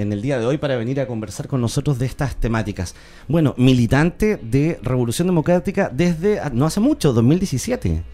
en 0.00 0.12
el 0.12 0.22
día 0.22 0.38
de 0.38 0.46
hoy 0.46 0.58
para 0.58 0.76
venir 0.76 1.00
a 1.00 1.08
conversar 1.08 1.48
con 1.48 1.60
nosotros 1.60 1.98
de 1.98 2.06
estas 2.06 2.36
temáticas. 2.36 2.94
Bueno, 3.26 3.54
militante 3.56 4.36
de 4.36 4.78
Revolución 4.80 5.26
Democrática 5.26 5.90
desde 5.92 6.40
no 6.52 6.66
hace 6.66 6.78
mucho, 6.78 7.12
2017. 7.12 8.04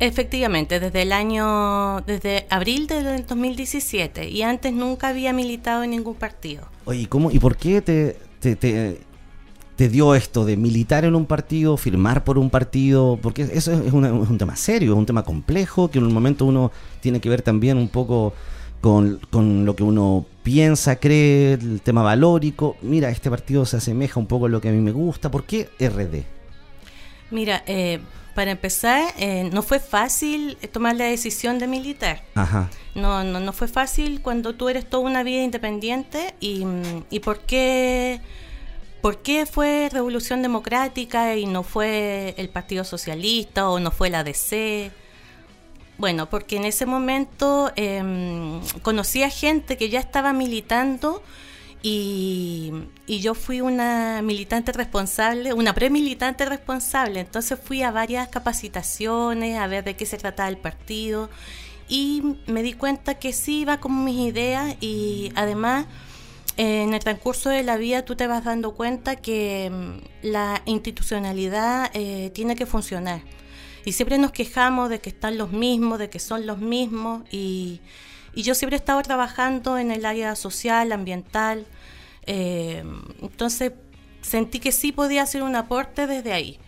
Efectivamente, 0.00 0.80
desde 0.80 1.02
el 1.02 1.12
año, 1.12 2.00
desde 2.00 2.44
abril 2.50 2.88
del 2.88 3.24
2017 3.24 4.30
y 4.30 4.42
antes 4.42 4.72
nunca 4.72 5.06
había 5.10 5.32
militado 5.32 5.84
en 5.84 5.90
ningún 5.90 6.16
partido. 6.16 6.64
Oye, 6.86 7.06
¿cómo 7.08 7.30
y 7.30 7.38
por 7.38 7.56
qué 7.56 7.80
te, 7.82 8.16
te, 8.40 8.56
te, 8.56 9.88
dio 9.88 10.16
esto 10.16 10.44
de 10.44 10.56
militar 10.56 11.04
en 11.04 11.14
un 11.14 11.26
partido, 11.26 11.76
firmar 11.76 12.24
por 12.24 12.36
un 12.36 12.50
partido? 12.50 13.16
Porque 13.22 13.42
eso 13.42 13.72
es, 13.72 13.86
es 13.86 13.92
un 13.92 14.38
tema 14.38 14.56
serio, 14.56 14.94
es 14.94 14.98
un 14.98 15.06
tema 15.06 15.22
complejo 15.22 15.88
que 15.88 16.00
en 16.00 16.06
un 16.06 16.12
momento 16.12 16.46
uno 16.46 16.72
tiene 16.98 17.20
que 17.20 17.28
ver 17.28 17.42
también 17.42 17.78
un 17.78 17.88
poco 17.88 18.34
con, 18.80 19.20
con, 19.30 19.64
lo 19.64 19.76
que 19.76 19.82
uno 19.82 20.26
piensa, 20.42 20.96
cree, 20.96 21.54
el 21.54 21.80
tema 21.82 22.02
valórico. 22.02 22.76
Mira, 22.82 23.10
este 23.10 23.30
partido 23.30 23.64
se 23.66 23.76
asemeja 23.76 24.18
un 24.18 24.26
poco 24.26 24.46
a 24.46 24.48
lo 24.48 24.60
que 24.60 24.68
a 24.68 24.72
mí 24.72 24.80
me 24.80 24.92
gusta. 24.92 25.30
¿Por 25.30 25.44
qué 25.44 25.68
RD? 25.78 26.24
Mira, 27.30 27.62
eh, 27.66 28.00
para 28.34 28.50
empezar, 28.50 29.12
eh, 29.18 29.48
no 29.52 29.62
fue 29.62 29.80
fácil 29.80 30.56
tomar 30.72 30.96
la 30.96 31.04
decisión 31.04 31.58
de 31.58 31.66
militar. 31.66 32.22
Ajá. 32.34 32.70
No, 32.94 33.22
no, 33.22 33.38
no 33.38 33.52
fue 33.52 33.68
fácil 33.68 34.20
cuando 34.22 34.54
tú 34.54 34.68
eres 34.68 34.88
toda 34.88 35.04
una 35.04 35.22
vida 35.22 35.42
independiente. 35.42 36.34
¿Y, 36.40 36.64
y 37.10 37.20
por 37.20 37.40
qué? 37.40 38.20
¿Por 39.00 39.18
qué 39.22 39.46
fue 39.46 39.88
Revolución 39.90 40.42
Democrática 40.42 41.36
y 41.36 41.46
no 41.46 41.62
fue 41.62 42.34
el 42.36 42.50
Partido 42.50 42.84
Socialista 42.84 43.70
o 43.70 43.80
no 43.80 43.90
fue 43.90 44.10
la 44.10 44.24
DC? 44.24 44.90
Bueno, 46.00 46.30
porque 46.30 46.56
en 46.56 46.64
ese 46.64 46.86
momento 46.86 47.72
eh, 47.76 48.02
conocí 48.80 49.22
a 49.22 49.28
gente 49.28 49.76
que 49.76 49.90
ya 49.90 50.00
estaba 50.00 50.32
militando 50.32 51.22
y, 51.82 52.72
yo 53.06 53.34
fui 53.34 53.60
una 53.60 54.22
militante 54.22 54.72
responsable, 54.72 55.52
una 55.52 55.74
premilitante 55.74 56.46
responsable. 56.46 57.20
Entonces 57.20 57.58
fui 57.62 57.82
a 57.82 57.90
varias 57.90 58.28
capacitaciones 58.28 59.58
a 59.58 59.66
ver 59.66 59.84
de 59.84 59.94
qué 59.94 60.06
se 60.06 60.16
trataba 60.16 60.48
el 60.48 60.56
partido 60.56 61.28
y 61.86 62.22
me 62.46 62.62
di 62.62 62.72
cuenta 62.72 63.16
que 63.16 63.34
sí 63.34 63.60
iba 63.60 63.78
con 63.78 64.02
mis 64.02 64.20
ideas 64.20 64.76
y 64.80 65.32
además 65.34 65.84
en 66.56 66.94
el 66.94 67.00
transcurso 67.00 67.50
de 67.50 67.62
la 67.62 67.76
vida 67.76 68.06
tú 68.06 68.16
te 68.16 68.26
vas 68.26 68.42
dando 68.44 68.72
cuenta 68.72 69.16
que 69.16 69.70
mm, 69.70 70.26
la 70.28 70.62
institucionalidad 70.64 71.90
eh, 71.92 72.30
tiene 72.32 72.56
que 72.56 72.64
funcionar 72.64 73.20
y 73.84 73.92
siempre 73.92 74.18
nos 74.18 74.32
quejamos 74.32 74.90
de 74.90 75.00
que 75.00 75.10
están 75.10 75.38
los 75.38 75.52
mismos, 75.52 75.98
de 75.98 76.10
que 76.10 76.18
son 76.18 76.46
los 76.46 76.58
mismos 76.58 77.22
y, 77.30 77.80
yo 78.36 78.54
siempre 78.54 78.76
he 78.76 78.78
estado 78.78 79.02
trabajando 79.02 79.76
en 79.76 79.90
el 79.90 80.06
área 80.06 80.36
social, 80.36 80.92
ambiental, 80.92 81.66
eh, 82.26 82.84
entonces 83.20 83.72
sentí 84.22 84.60
que 84.60 84.70
sí 84.70 84.92
podía 84.92 85.24
hacer 85.24 85.42
un 85.42 85.56
aporte 85.56 86.06
desde 86.06 86.32
ahí. 86.32 86.58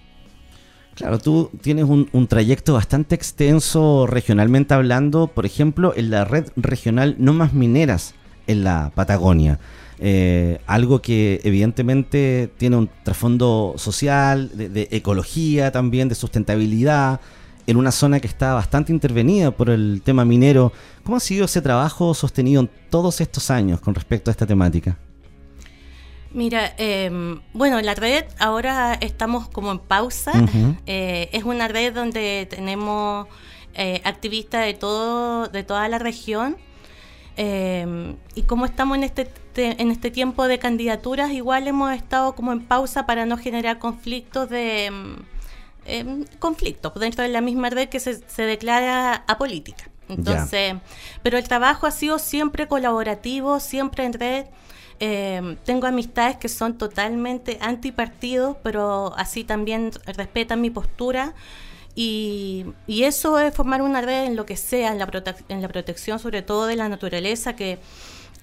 Claro, 0.96 1.20
tú 1.20 1.50
tienes 1.62 1.84
un, 1.84 2.08
un, 2.12 2.26
trayecto 2.26 2.74
bastante 2.74 3.14
extenso 3.14 4.08
regionalmente 4.08 4.74
hablando, 4.74 5.28
por 5.28 5.46
ejemplo, 5.46 5.94
en 5.96 6.10
la 6.10 6.24
red 6.24 6.50
regional 6.56 7.14
No 7.18 7.32
Más 7.32 7.52
Mineras 7.52 8.14
en 8.48 8.64
la 8.64 8.90
Patagonia. 8.94 9.60
Eh, 10.04 10.58
algo 10.66 11.00
que 11.00 11.40
evidentemente 11.44 12.50
tiene 12.56 12.76
un 12.76 12.90
trasfondo 13.04 13.74
social, 13.76 14.50
de, 14.52 14.88
ecología 14.90 15.70
también, 15.70 16.08
de 16.08 16.16
sustentabilidad, 16.16 17.20
en 17.68 17.76
una 17.76 17.92
zona 17.92 18.18
que 18.18 18.26
está 18.26 18.52
bastante 18.52 18.90
intervenida 18.92 19.52
por 19.52 19.70
el 19.70 20.02
tema 20.04 20.24
minero. 20.24 20.72
¿Cómo 21.04 21.18
ha 21.18 21.20
sido 21.20 21.44
ese 21.44 21.62
trabajo 21.62 22.14
sostenido 22.14 22.62
en 22.62 22.70
todos 22.90 23.20
estos 23.20 23.48
años 23.52 23.80
con 23.80 23.94
respecto 23.94 24.28
a 24.28 24.32
esta 24.32 24.44
temática? 24.44 24.98
Mira, 26.32 26.74
eh, 26.78 27.38
bueno, 27.52 27.80
la 27.80 27.94
red 27.94 28.24
ahora 28.40 28.94
estamos 28.94 29.48
como 29.50 29.70
en 29.70 29.78
pausa. 29.78 30.32
Eh, 30.84 31.30
es 31.32 31.44
una 31.44 31.68
red 31.68 31.94
donde 31.94 32.48
tenemos 32.50 33.28
activistas 34.02 34.66
de 34.66 34.74
todo, 34.74 35.46
de 35.46 35.62
toda 35.62 35.88
la 35.88 36.00
región. 36.00 36.56
Eh, 37.36 38.14
y 38.34 38.42
como 38.42 38.66
estamos 38.66 38.98
en 38.98 39.04
este, 39.04 39.30
en 39.56 39.90
este 39.90 40.10
tiempo 40.10 40.48
de 40.48 40.58
candidaturas, 40.58 41.30
igual 41.30 41.68
hemos 41.68 41.92
estado 41.92 42.34
como 42.34 42.52
en 42.52 42.64
pausa 42.64 43.06
para 43.06 43.26
no 43.26 43.36
generar 43.36 43.78
conflictos 43.78 44.48
de 44.48 44.90
eh, 45.84 46.24
conflictos 46.38 46.92
dentro 46.94 47.22
de 47.22 47.28
la 47.28 47.40
misma 47.40 47.70
red 47.70 47.88
que 47.88 48.00
se, 48.00 48.22
se 48.28 48.42
declara 48.42 49.24
apolítica. 49.26 49.88
Entonces, 50.08 50.74
pero 51.22 51.38
el 51.38 51.48
trabajo 51.48 51.86
ha 51.86 51.90
sido 51.90 52.18
siempre 52.18 52.68
colaborativo, 52.68 53.60
siempre 53.60 54.04
en 54.04 54.12
red. 54.12 54.46
Eh, 55.00 55.56
tengo 55.64 55.86
amistades 55.86 56.36
que 56.36 56.48
son 56.48 56.78
totalmente 56.78 57.58
antipartidos, 57.60 58.56
pero 58.62 59.14
así 59.16 59.44
también 59.44 59.90
respetan 60.06 60.60
mi 60.60 60.70
postura. 60.70 61.34
Y, 61.94 62.66
eso 62.86 63.38
es 63.38 63.54
formar 63.54 63.82
una 63.82 64.00
red 64.00 64.24
en 64.24 64.36
lo 64.36 64.46
que 64.46 64.56
sea, 64.56 64.92
en 64.92 64.98
la, 64.98 65.08
en 65.48 65.62
la 65.62 65.68
protección 65.68 66.18
sobre 66.18 66.42
todo 66.42 66.66
de 66.66 66.76
la 66.76 66.88
naturaleza, 66.88 67.54
que, 67.56 67.78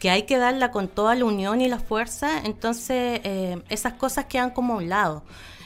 hay 0.08 0.24
que 0.24 0.38
darla 0.38 0.72
con 0.72 0.88
toda 0.88 1.16
la 1.16 1.26
unión 1.26 1.62
y 1.62 1.68
la 1.68 1.80
fuerza. 1.80 2.42
Entonces, 2.46 3.22
eh, 3.24 3.62
esas 3.70 3.94
cosas 3.94 4.26
quedan 4.26 4.52
como 4.52 4.76
a 4.76 4.78
un 4.78 4.90
lado. 4.90 5.24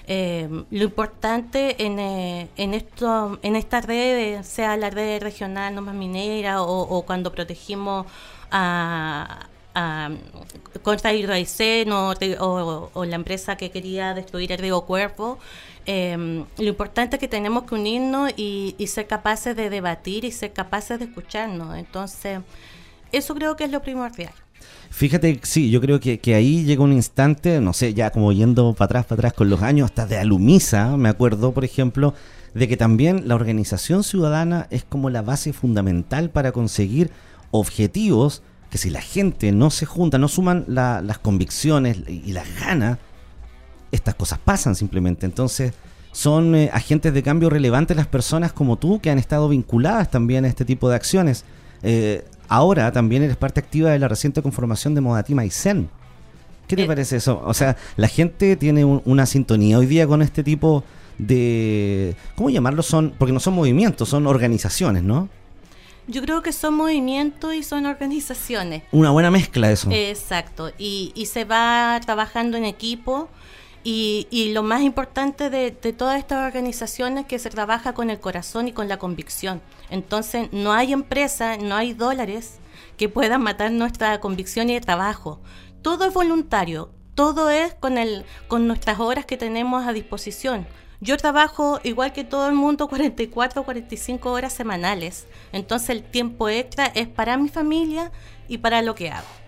Eh, 0.07 0.49
lo 0.69 0.83
importante 0.83 1.85
en, 1.85 1.99
eh, 1.99 2.49
en, 2.57 2.73
esto, 2.73 3.39
en 3.41 3.55
esta 3.55 3.79
red, 3.79 4.41
sea 4.44 4.75
la 4.75 4.89
red 4.89 5.21
regional 5.21 5.73
no 5.75 5.81
más 5.81 5.95
minera 5.95 6.61
o, 6.61 7.03
cuando 7.05 7.31
protegimos 7.31 8.05
a, 8.51 9.47
contra 10.81 11.13
Hidroaicén 11.13 11.91
o, 11.91 12.13
o, 12.94 13.05
la 13.05 13.15
empresa 13.15 13.55
que 13.55 13.71
quería 13.71 14.13
destruir 14.13 14.51
el 14.51 14.59
río 14.59 14.81
Cuervo, 14.81 15.39
eh, 15.85 16.45
lo 16.57 16.67
importante 16.67 17.17
es 17.17 17.19
que 17.19 17.27
tenemos 17.27 17.63
que 17.63 17.75
unirnos 17.75 18.31
y, 18.38 18.75
ser 18.88 19.07
capaces 19.07 19.55
de 19.55 19.69
debatir 19.69 20.25
y 20.25 20.31
ser 20.31 20.53
capaces 20.53 21.00
de 21.00 21.05
escucharnos. 21.05 21.77
Entonces, 21.77 22.39
eso 23.13 23.34
creo 23.35 23.56
que 23.56 23.63
es 23.63 23.72
lo 23.72 23.81
primordial. 23.81 24.34
Fíjate, 24.90 25.40
sí, 25.44 25.72
yo 25.72 25.81
creo 25.81 26.00
que, 26.00 26.19
ahí 26.35 26.63
llega 26.66 26.84
un 26.84 26.94
instante, 26.94 27.59
no 27.59 27.74
sé, 27.74 27.94
ya 27.94 28.12
como 28.12 28.31
yendo 28.31 28.74
para 28.74 28.85
atrás, 28.85 29.06
para 29.06 29.19
atrás 29.19 29.34
con 29.34 29.50
los 29.50 29.62
años, 29.62 29.85
hasta 29.85 30.06
de 30.06 30.18
Alumisa, 30.18 30.97
me 30.97 31.09
acuerdo, 31.09 31.51
por 31.51 31.66
ejemplo, 31.66 32.13
de 32.53 32.68
que 32.68 32.78
también 32.78 33.28
la 33.28 33.35
organización 33.35 34.03
ciudadana 34.03 34.68
es 34.69 34.84
como 34.84 35.09
la 35.09 35.22
base 35.22 35.51
fundamental 35.51 36.29
para 36.29 36.51
conseguir 36.51 37.09
objetivos 37.51 38.44
que 38.69 38.78
si 38.78 38.90
la 38.90 39.01
gente 39.01 39.51
no 39.51 39.69
se 39.69 39.85
junta, 39.85 40.18
no 40.18 40.28
suman 40.28 40.66
las 40.68 41.19
convicciones 41.19 41.97
y 42.07 42.31
las 42.34 42.47
ganas, 42.59 42.97
estas 43.91 44.16
cosas 44.16 44.40
pasan 44.40 44.75
simplemente. 44.75 45.25
Entonces, 45.25 45.74
son 46.12 46.56
eh, 46.56 46.69
agentes 46.74 47.13
de 47.13 47.24
cambio 47.24 47.50
relevantes 47.50 47.97
las 47.97 48.07
personas 48.07 48.53
como 48.53 48.78
tú 48.78 49.00
que 49.00 49.09
han 49.09 49.19
estado 49.19 49.50
vinculadas 49.50 50.09
también 50.09 50.45
a 50.45 50.47
este 50.47 50.66
tipo 50.66 50.90
de 50.90 50.95
acciones. 50.95 51.45
Eh, 51.81 52.25
ahora 52.48 52.92
también 52.92 53.24
eres 53.24 53.38
parte 53.38 53.59
activa 53.59 53.92
de 53.92 54.00
la 54.00 54.08
reciente 54.08 54.42
conformación 54.42 54.96
de 54.96 55.02
Modatima 55.02 55.46
y 55.46 55.50
Zen. 55.50 55.90
¿Qué 56.68 56.76
te 56.76 56.84
eh, 56.84 56.88
parece 56.88 57.18
eso? 57.18 57.42
O 57.46 57.54
sea, 57.54 57.76
la 57.98 58.08
gente 58.08 58.56
tiene 58.56 58.86
una 58.86 59.26
sintonía 59.26 59.78
hoy 59.78 59.86
día 59.86 60.08
con 60.08 60.22
este 60.22 60.44
tipo 60.44 60.84
de... 61.18 62.16
¿Cómo 62.36 62.50
llamarlo? 62.50 62.84
Son, 62.84 63.14
porque 63.18 63.34
no 63.34 63.40
son 63.40 63.54
movimientos, 63.54 64.09
son 64.09 64.28
organizaciones, 64.28 65.04
¿no? 65.04 65.30
Yo 66.08 66.22
creo 66.22 66.42
que 66.42 66.52
son 66.52 66.74
movimientos 66.74 67.54
y 67.54 67.64
son 67.64 67.86
organizaciones. 67.86 68.84
Una 68.92 69.12
buena 69.12 69.31
mezcla 69.31 69.68
de 69.68 69.74
eso. 69.74 69.90
Exacto. 69.92 70.72
Y, 70.78 71.12
y 71.16 71.28
se 71.28 71.46
va 71.46 72.00
trabajando 72.04 72.58
en 72.58 72.66
equipo. 72.66 73.30
Y, 73.86 74.52
lo 74.54 74.64
más 74.64 74.81
importante 74.81 75.50
de, 75.50 75.72
todas 75.72 76.18
estas 76.18 76.46
organizaciones 76.46 77.24
es 77.24 77.28
que 77.28 77.40
se 77.40 77.50
trabaja 77.50 77.94
con 77.94 78.10
el 78.10 78.20
corazón 78.20 78.70
y 78.70 78.72
con 78.72 78.88
la 78.88 78.98
convicción. 78.98 79.62
Entonces, 79.94 80.50
no 80.52 80.74
hay 80.74 80.92
empresa, 80.92 81.56
no 81.58 81.76
hay 81.76 81.94
dólares 81.94 82.58
que 82.98 83.09
puedan 83.09 83.44
matar 83.44 83.72
nuestra 83.72 84.20
convicción 84.20 84.72
y 84.72 84.76
el 84.76 84.84
trabajo. 84.84 85.40
Todo 85.84 86.06
es 86.06 86.13
voluntario, 86.16 86.90
todo 87.13 87.51
es 87.51 87.75
con, 87.75 88.00
el, 88.00 88.25
con 88.48 88.66
nuestras 88.66 89.00
horas 89.00 89.28
que 89.28 89.38
tenemos 89.38 89.86
a 89.86 89.94
disposición. 89.94 90.66
Yo 91.00 91.16
trabajo 91.18 91.80
igual 91.84 92.12
que 92.12 92.24
todo 92.24 92.48
el 92.48 92.56
mundo 92.56 92.88
44 92.88 93.62
o 93.62 93.66
45 93.66 94.31
horas 94.31 94.54
semanales. 94.54 95.28
Entonces 95.51 95.92
el 95.92 96.01
tiempo 96.01 96.50
extra 96.50 96.88
es 96.88 97.07
para 97.07 97.38
mi 97.38 97.50
familia 97.50 98.12
y 98.48 98.57
para 98.57 98.81
lo 98.81 98.96
que 98.96 99.12
hago. 99.12 99.43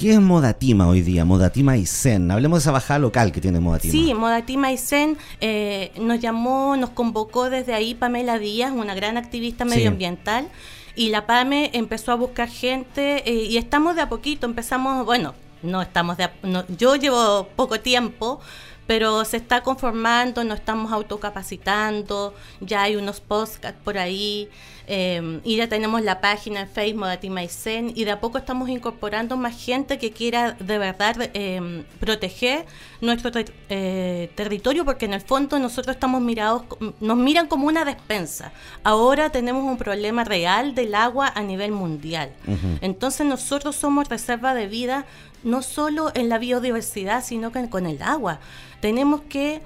¿Qué 0.00 0.12
es 0.14 0.20
Modatima 0.22 0.88
hoy 0.88 1.02
día? 1.02 1.26
Modatima 1.26 1.76
y 1.76 1.84
Zen. 1.84 2.30
Hablemos 2.30 2.60
de 2.60 2.60
esa 2.62 2.72
bajada 2.72 2.98
local 2.98 3.32
que 3.32 3.40
tiene 3.42 3.60
Modatima. 3.60 3.92
Sí, 3.92 4.14
Modatima 4.14 4.72
y 4.72 4.78
Zen 4.78 5.18
eh, 5.42 5.92
nos 6.00 6.18
llamó, 6.20 6.74
nos 6.78 6.88
convocó 6.88 7.50
desde 7.50 7.74
ahí 7.74 7.94
Pamela 7.94 8.38
Díaz, 8.38 8.72
una 8.72 8.94
gran 8.94 9.18
activista 9.18 9.66
medioambiental. 9.66 10.48
Y 10.96 11.10
la 11.10 11.26
PAME 11.26 11.68
empezó 11.74 12.12
a 12.12 12.14
buscar 12.14 12.48
gente 12.48 13.30
eh, 13.30 13.44
y 13.44 13.58
estamos 13.58 13.94
de 13.94 14.00
a 14.00 14.08
poquito, 14.08 14.46
empezamos, 14.46 15.04
bueno, 15.04 15.34
no 15.62 15.82
estamos 15.82 16.16
de 16.16 16.24
a, 16.24 16.32
yo 16.78 16.96
llevo 16.96 17.48
poco 17.54 17.78
tiempo, 17.80 18.40
pero 18.90 19.24
se 19.24 19.36
está 19.36 19.62
conformando, 19.62 20.42
nos 20.42 20.58
estamos 20.58 20.90
autocapacitando, 20.90 22.34
ya 22.58 22.82
hay 22.82 22.96
unos 22.96 23.20
podcasts 23.20 23.80
por 23.84 23.96
ahí. 23.96 24.48
Eh, 24.88 25.40
y 25.44 25.54
ya 25.58 25.68
tenemos 25.68 26.02
la 26.02 26.20
página 26.20 26.62
en 26.62 26.68
Facebook 26.68 27.06
de 27.06 27.16
Timaicen 27.18 27.92
y 27.94 28.02
de 28.02 28.10
a 28.10 28.18
poco 28.18 28.38
estamos 28.38 28.68
incorporando 28.68 29.36
más 29.36 29.56
gente 29.64 29.98
que 29.98 30.10
quiera 30.10 30.56
de 30.58 30.78
verdad 30.78 31.30
eh, 31.32 31.84
proteger 32.00 32.66
nuestro 33.00 33.30
eh, 33.68 34.32
territorio 34.34 34.84
porque 34.84 35.04
en 35.04 35.14
el 35.14 35.20
fondo 35.20 35.60
nosotros 35.60 35.94
estamos 35.94 36.20
mirados, 36.20 36.64
nos 36.98 37.16
miran 37.16 37.46
como 37.46 37.68
una 37.68 37.84
despensa. 37.84 38.50
Ahora 38.82 39.30
tenemos 39.30 39.62
un 39.62 39.78
problema 39.78 40.24
real 40.24 40.74
del 40.74 40.96
agua 40.96 41.30
a 41.32 41.42
nivel 41.42 41.70
mundial. 41.70 42.32
Entonces 42.80 43.24
nosotros 43.24 43.76
somos 43.76 44.08
reserva 44.08 44.52
de 44.54 44.66
vida 44.66 45.06
no 45.42 45.62
solo 45.62 46.12
en 46.14 46.28
la 46.28 46.38
biodiversidad, 46.38 47.24
sino 47.24 47.52
que 47.52 47.68
con 47.68 47.86
el 47.86 48.02
agua. 48.02 48.40
Tenemos 48.80 49.22
que, 49.22 49.62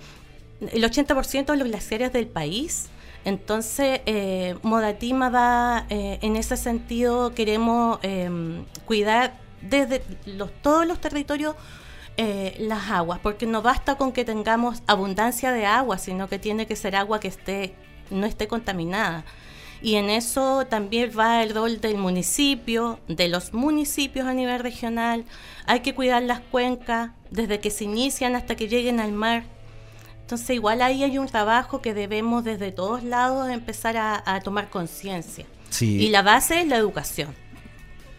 el 0.60 0.84
80% 0.84 1.46
de 1.46 1.56
los 1.56 1.68
glaciares 1.68 2.12
del 2.12 2.26
país 2.26 2.88
entonces, 3.24 4.00
eh, 4.06 4.56
Modatima 4.62 5.30
va, 5.30 5.86
eh, 5.88 6.18
en 6.20 6.36
ese 6.36 6.56
sentido, 6.56 7.34
queremos 7.34 7.98
em, 8.02 8.64
cuidar 8.84 9.34
desde 9.62 10.00
todos 10.62 10.86
los 10.86 11.00
territorios 11.00 11.56
eh, 12.18 12.54
las 12.60 12.90
aguas, 12.90 13.18
porque 13.20 13.46
no 13.46 13.62
basta 13.62 13.96
con 13.96 14.12
que 14.12 14.24
tengamos 14.24 14.82
abundancia 14.86 15.52
de 15.52 15.64
agua, 15.64 15.96
sino 15.98 16.28
que 16.28 16.38
tiene 16.38 16.66
que 16.66 16.76
ser 16.76 16.96
agua 16.96 17.18
que 17.18 17.28
esté, 17.28 17.74
no 18.10 18.26
esté 18.26 18.46
contaminada. 18.46 19.24
Y 19.84 19.94
en 19.96 20.10
eso 20.10 20.66
también 20.66 21.12
va 21.16 21.44
el 21.44 21.54
rol 21.54 21.80
del 21.80 21.98
municipio, 21.98 22.98
de 23.06 23.28
los 23.28 23.52
municipios 23.52 24.26
a 24.26 24.34
nivel 24.34 24.58
regional. 24.58 25.24
Hay 25.66 25.80
que 25.80 25.94
cuidar 25.94 26.22
las 26.22 26.40
cuencas 26.40 27.10
desde 27.30 27.60
que 27.60 27.70
se 27.70 27.84
inician 27.84 28.34
hasta 28.34 28.56
que 28.56 28.66
lleguen 28.66 28.98
al 28.98 29.12
mar 29.12 29.44
entonces 30.24 30.56
igual 30.56 30.80
ahí 30.80 31.04
hay 31.04 31.18
un 31.18 31.26
trabajo 31.26 31.82
que 31.82 31.92
debemos 31.92 32.44
desde 32.44 32.72
todos 32.72 33.04
lados 33.04 33.50
empezar 33.50 33.96
a, 33.98 34.40
tomar 34.40 34.70
conciencia. 34.70 35.44
Y 35.80 36.08
la 36.08 36.22
base 36.22 36.62
es 36.62 36.66
la 36.66 36.76
educación. 36.76 37.28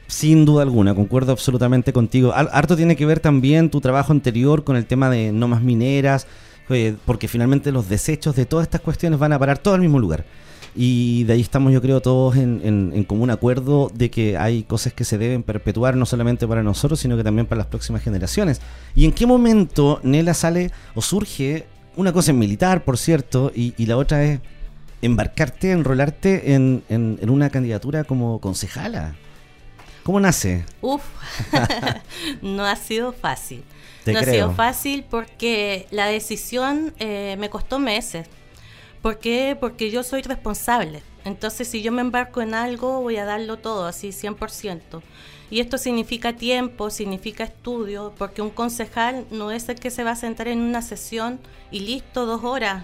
Sin 0.06 0.46
duda 0.46 0.62
alguna, 0.62 0.94
concuerdo 0.94 1.32
absolutamente 1.32 1.92
contigo. 1.94 2.32
Harto 2.36 2.78
tiene 2.78 2.96
que 2.96 3.08
ver 3.08 3.20
también 3.20 3.72
tu 3.72 3.82
trabajo 3.82 4.12
anterior 4.12 4.64
con 4.64 4.76
el 4.76 4.86
tema 4.86 5.10
de 5.10 5.32
no 5.32 5.48
más 5.48 5.64
mineras, 5.64 6.28
eh, 6.70 6.96
porque 7.06 7.28
finalmente 7.28 7.72
los 7.72 7.90
desechos 7.90 8.36
de 8.36 8.46
todas 8.46 8.66
estas 8.66 8.82
cuestiones 8.82 9.18
van 9.18 9.34
a 9.34 9.40
parar 9.40 9.58
todo 9.58 9.74
al 9.74 9.82
mismo 9.82 9.98
lugar. 9.98 10.26
Y 10.76 11.24
de 11.24 11.34
ahí 11.34 11.42
estamos, 11.42 11.72
yo 11.72 11.82
creo, 11.82 12.02
todos 12.02 12.36
en, 12.36 12.62
en, 12.64 13.04
común 13.06 13.30
acuerdo 13.30 13.90
de 13.94 14.12
que 14.12 14.38
hay 14.38 14.64
cosas 14.64 14.92
que 14.92 15.06
se 15.06 15.18
deben 15.18 15.42
perpetuar 15.42 15.96
no 15.96 16.06
solamente 16.06 16.46
para 16.48 16.64
nosotros, 16.64 17.00
sino 17.00 17.16
que 17.16 17.24
también 17.24 17.48
para 17.48 17.60
las 17.60 17.68
próximas 17.68 18.02
generaciones. 18.02 18.60
¿Y 18.94 19.06
en 19.06 19.14
qué 19.14 19.26
momento, 19.26 20.02
Nela, 20.04 20.34
sale 20.34 20.72
o 20.94 21.02
surge 21.02 21.66
una 21.96 22.12
cosa 22.12 22.32
es 22.32 22.38
militar, 22.38 22.84
por 22.84 22.98
cierto, 22.98 23.52
y, 23.56 23.86
la 23.86 23.98
otra 23.98 24.24
es 24.24 24.40
embarcarte, 25.02 25.72
enrolarte 25.72 26.54
en, 26.54 26.84
en, 26.90 27.30
una 27.30 27.50
candidatura 27.50 28.04
como 28.04 28.40
concejala. 28.42 29.16
¿Cómo 30.04 30.20
nace? 30.20 30.66
Uf, 30.82 31.04
no 32.42 32.66
ha 32.66 32.76
sido 32.76 33.14
fácil. 33.14 33.64
no 34.06 34.20
ha 34.20 34.24
sido 34.24 34.52
fácil 34.52 35.06
porque 35.10 35.88
la 35.90 36.08
decisión 36.08 36.94
eh, 37.00 37.38
me 37.40 37.50
costó 37.50 37.80
meses. 37.80 38.28
¿Por 39.06 39.20
qué? 39.20 39.56
Porque 39.60 39.92
yo 39.92 40.02
soy 40.02 40.24
responsable. 40.24 41.04
Entonces, 41.26 41.68
si 41.68 41.84
yo 41.84 41.92
me 41.92 42.02
embarco 42.02 42.42
en 42.42 42.56
algo, 42.56 43.02
voy 43.02 43.18
a 43.18 43.26
darlo 43.26 43.60
todo, 43.60 43.86
así 43.86 44.08
100%. 44.10 45.04
Y 45.52 45.60
esto 45.60 45.78
significa 45.78 46.36
tiempo, 46.36 46.90
significa 46.90 47.44
estudio, 47.44 48.16
porque 48.18 48.42
un 48.42 48.50
concejal 48.50 49.28
no 49.30 49.52
es 49.52 49.70
el 49.70 49.80
que 49.80 49.92
se 49.92 50.04
va 50.04 50.10
a 50.10 50.16
sentar 50.16 50.48
en 50.48 50.60
una 50.60 50.82
sesión 50.82 51.40
y 51.70 51.82
listo, 51.82 52.26
dos 52.26 52.44
horas. 52.44 52.84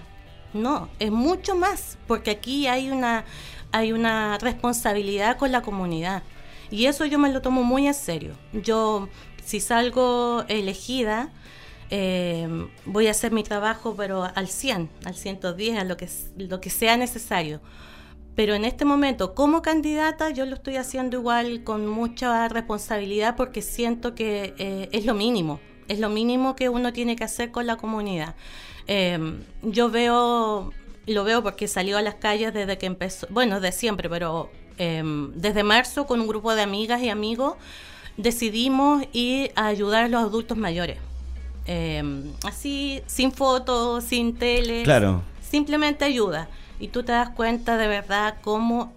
No, 0.52 0.88
es 1.00 1.10
mucho 1.10 1.56
más, 1.56 1.98
porque 2.06 2.30
aquí 2.30 2.68
hay 2.68 2.88
una, 2.88 3.24
hay 3.72 3.90
una 3.90 4.38
responsabilidad 4.38 5.36
con 5.36 5.50
la 5.50 5.62
comunidad. 5.62 6.22
Y 6.70 6.86
eso 6.86 7.04
yo 7.04 7.18
me 7.18 7.32
lo 7.32 7.42
tomo 7.42 7.64
muy 7.64 7.88
en 7.88 7.94
serio. 7.94 8.34
Yo, 8.52 9.08
si 9.44 9.58
salgo 9.58 10.44
elegida, 10.46 11.32
eh, 11.94 12.48
voy 12.86 13.06
a 13.06 13.10
hacer 13.10 13.32
mi 13.32 13.42
trabajo, 13.42 13.94
pero 13.94 14.24
al 14.24 14.48
100, 14.48 14.88
al 15.04 15.14
110, 15.14 15.78
a 15.78 15.84
lo 15.84 15.98
que, 15.98 16.08
lo 16.38 16.58
que 16.58 16.70
sea 16.70 16.96
necesario 16.96 17.60
pero 18.34 18.54
en 18.54 18.64
este 18.64 18.86
momento, 18.86 19.34
como 19.34 19.60
candidata, 19.60 20.30
yo 20.30 20.46
lo 20.46 20.54
estoy 20.54 20.76
haciendo 20.76 21.18
igual 21.18 21.64
con 21.64 21.86
mucha 21.86 22.48
responsabilidad 22.48 23.36
porque 23.36 23.60
siento 23.60 24.14
que 24.14 24.54
eh, 24.56 24.88
es 24.92 25.04
lo 25.04 25.12
mínimo, 25.12 25.60
es 25.86 25.98
lo 25.98 26.08
mínimo 26.08 26.56
que 26.56 26.70
uno 26.70 26.94
tiene 26.94 27.14
que 27.14 27.24
hacer 27.24 27.50
con 27.50 27.66
la 27.66 27.76
comunidad. 27.76 28.34
Em, 28.86 29.42
yo 29.60 29.90
veo, 29.90 30.72
lo 31.06 31.24
veo 31.24 31.42
porque 31.42 31.68
salió 31.68 31.98
a 31.98 32.02
las 32.02 32.14
calles 32.14 32.54
desde 32.54 32.78
que 32.78 32.86
empezó, 32.86 33.26
bueno, 33.28 33.60
de 33.60 33.70
siempre, 33.70 34.08
pero 34.08 34.50
desde 34.78 35.62
marzo 35.62 36.06
con 36.06 36.20
un 36.20 36.26
grupo 36.26 36.56
de 36.56 36.62
amigas 36.62 37.00
y 37.02 37.08
amigos 37.08 37.54
decidimos 38.16 39.04
ir 39.12 39.52
a 39.54 39.66
ayudar 39.66 40.04
a 40.04 40.08
los 40.08 40.22
adultos 40.22 40.56
mayores. 40.56 40.98
Em, 41.66 42.32
así, 42.44 43.02
sin 43.06 43.32
fotos, 43.32 44.04
sin 44.04 44.36
tele. 44.36 44.82
Claro. 44.82 45.22
Simplemente 45.40 46.04
ayuda 46.04 46.48
y 46.80 46.88
tú 46.88 47.02
te 47.02 47.12
das 47.12 47.30
cuenta 47.30 47.76
de 47.76 47.86
verdad 47.86 48.36
cómo 48.42 48.92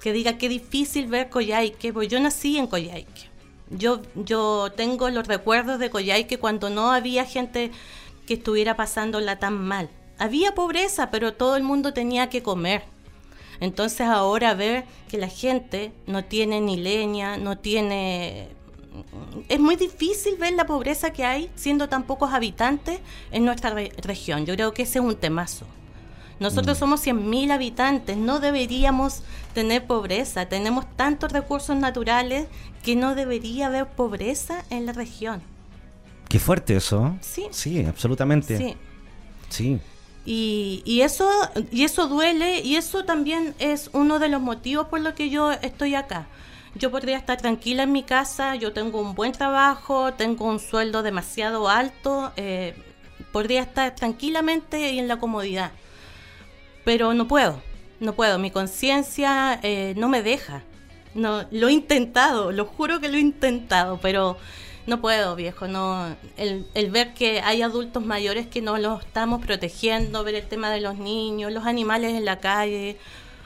que 0.00 0.12
diga 0.12 0.36
qué 0.36 0.48
difícil 0.48 1.06
ver 1.06 1.30
Coyhaique, 1.30 1.92
porque 1.92 2.08
yo 2.08 2.18
nací 2.18 2.58
en 2.58 2.66
Coyhaique. 2.66 3.30
Yo, 3.70 4.02
yo 4.16 4.72
tengo 4.76 5.08
los 5.08 5.26
recuerdos 5.26 5.78
de 5.78 5.90
Coyhaique 5.90 6.38
cuando 6.38 6.68
no 6.68 6.90
había 6.90 7.24
gente 7.24 7.70
que 8.26 8.34
estuviera 8.34 8.76
pasándola 8.76 9.38
tan 9.38 9.54
mal. 9.54 9.88
Había 10.18 10.54
pobreza, 10.54 11.10
pero 11.10 11.34
todo 11.34 11.56
el 11.56 11.62
mundo 11.62 11.94
tenía 11.94 12.28
que 12.28 12.42
comer. 12.42 12.82
Entonces 13.60 14.08
ahora 14.08 14.54
ver 14.54 14.84
que 15.08 15.18
la 15.18 15.28
gente 15.28 15.92
no 16.06 16.24
tiene 16.24 16.60
ni 16.60 16.76
leña, 16.76 17.36
no 17.36 17.56
tiene... 17.56 18.48
Es 19.48 19.60
muy 19.60 19.76
difícil 19.76 20.36
ver 20.38 20.52
la 20.54 20.66
pobreza 20.66 21.12
que 21.12 21.24
hay 21.24 21.50
siendo 21.54 21.88
tan 21.88 22.04
pocos 22.04 22.32
habitantes 22.32 23.00
en 23.30 23.44
nuestra 23.44 23.70
región. 23.70 24.46
Yo 24.46 24.54
creo 24.54 24.72
que 24.72 24.82
ese 24.82 24.98
es 24.98 25.04
un 25.04 25.16
temazo. 25.16 25.66
Nosotros 26.40 26.76
mm. 26.76 26.80
somos 26.80 27.06
100.000 27.06 27.52
habitantes, 27.52 28.16
no 28.16 28.40
deberíamos 28.40 29.22
tener 29.54 29.86
pobreza. 29.86 30.46
Tenemos 30.46 30.84
tantos 30.96 31.32
recursos 31.32 31.76
naturales 31.76 32.48
que 32.82 32.96
no 32.96 33.14
debería 33.14 33.66
haber 33.68 33.86
pobreza 33.86 34.64
en 34.70 34.86
la 34.86 34.92
región. 34.92 35.40
Qué 36.28 36.38
fuerte 36.38 36.76
eso. 36.76 37.16
Sí. 37.20 37.46
Sí, 37.50 37.84
absolutamente. 37.84 38.58
Sí. 38.58 38.76
Sí. 39.48 39.80
Y, 40.24 40.82
y, 40.84 41.02
eso, 41.02 41.28
y 41.70 41.84
eso 41.84 42.08
duele 42.08 42.60
y 42.60 42.76
eso 42.76 43.04
también 43.04 43.54
es 43.58 43.90
uno 43.92 44.18
de 44.18 44.28
los 44.28 44.40
motivos 44.40 44.86
por 44.86 45.00
los 45.00 45.14
que 45.14 45.30
yo 45.30 45.52
estoy 45.52 45.94
acá. 45.94 46.26
Yo 46.74 46.90
podría 46.90 47.18
estar 47.18 47.36
tranquila 47.36 47.82
en 47.82 47.92
mi 47.92 48.02
casa, 48.02 48.56
yo 48.56 48.72
tengo 48.72 49.00
un 49.00 49.14
buen 49.14 49.32
trabajo, 49.32 50.14
tengo 50.14 50.46
un 50.46 50.58
sueldo 50.58 51.02
demasiado 51.02 51.68
alto, 51.68 52.32
eh, 52.36 52.74
podría 53.30 53.62
estar 53.62 53.94
tranquilamente 53.94 54.92
y 54.92 54.98
en 54.98 55.08
la 55.08 55.18
comodidad 55.18 55.72
pero 56.84 57.14
no 57.14 57.28
puedo, 57.28 57.60
no 58.00 58.14
puedo, 58.14 58.38
mi 58.38 58.50
conciencia 58.50 59.58
eh, 59.62 59.94
no 59.96 60.08
me 60.08 60.22
deja. 60.22 60.62
No, 61.14 61.44
lo 61.50 61.68
he 61.68 61.72
intentado, 61.72 62.52
lo 62.52 62.64
juro 62.64 63.00
que 63.00 63.08
lo 63.08 63.16
he 63.16 63.20
intentado, 63.20 63.98
pero 64.00 64.38
no 64.86 65.00
puedo, 65.00 65.36
viejo. 65.36 65.68
No, 65.68 66.16
el, 66.36 66.66
el, 66.74 66.90
ver 66.90 67.12
que 67.12 67.40
hay 67.42 67.60
adultos 67.62 68.04
mayores 68.04 68.46
que 68.46 68.62
no 68.62 68.78
los 68.78 69.04
estamos 69.04 69.44
protegiendo, 69.44 70.24
ver 70.24 70.36
el 70.36 70.48
tema 70.48 70.70
de 70.70 70.80
los 70.80 70.96
niños, 70.96 71.52
los 71.52 71.66
animales 71.66 72.14
en 72.14 72.24
la 72.24 72.38
calle, 72.40 72.96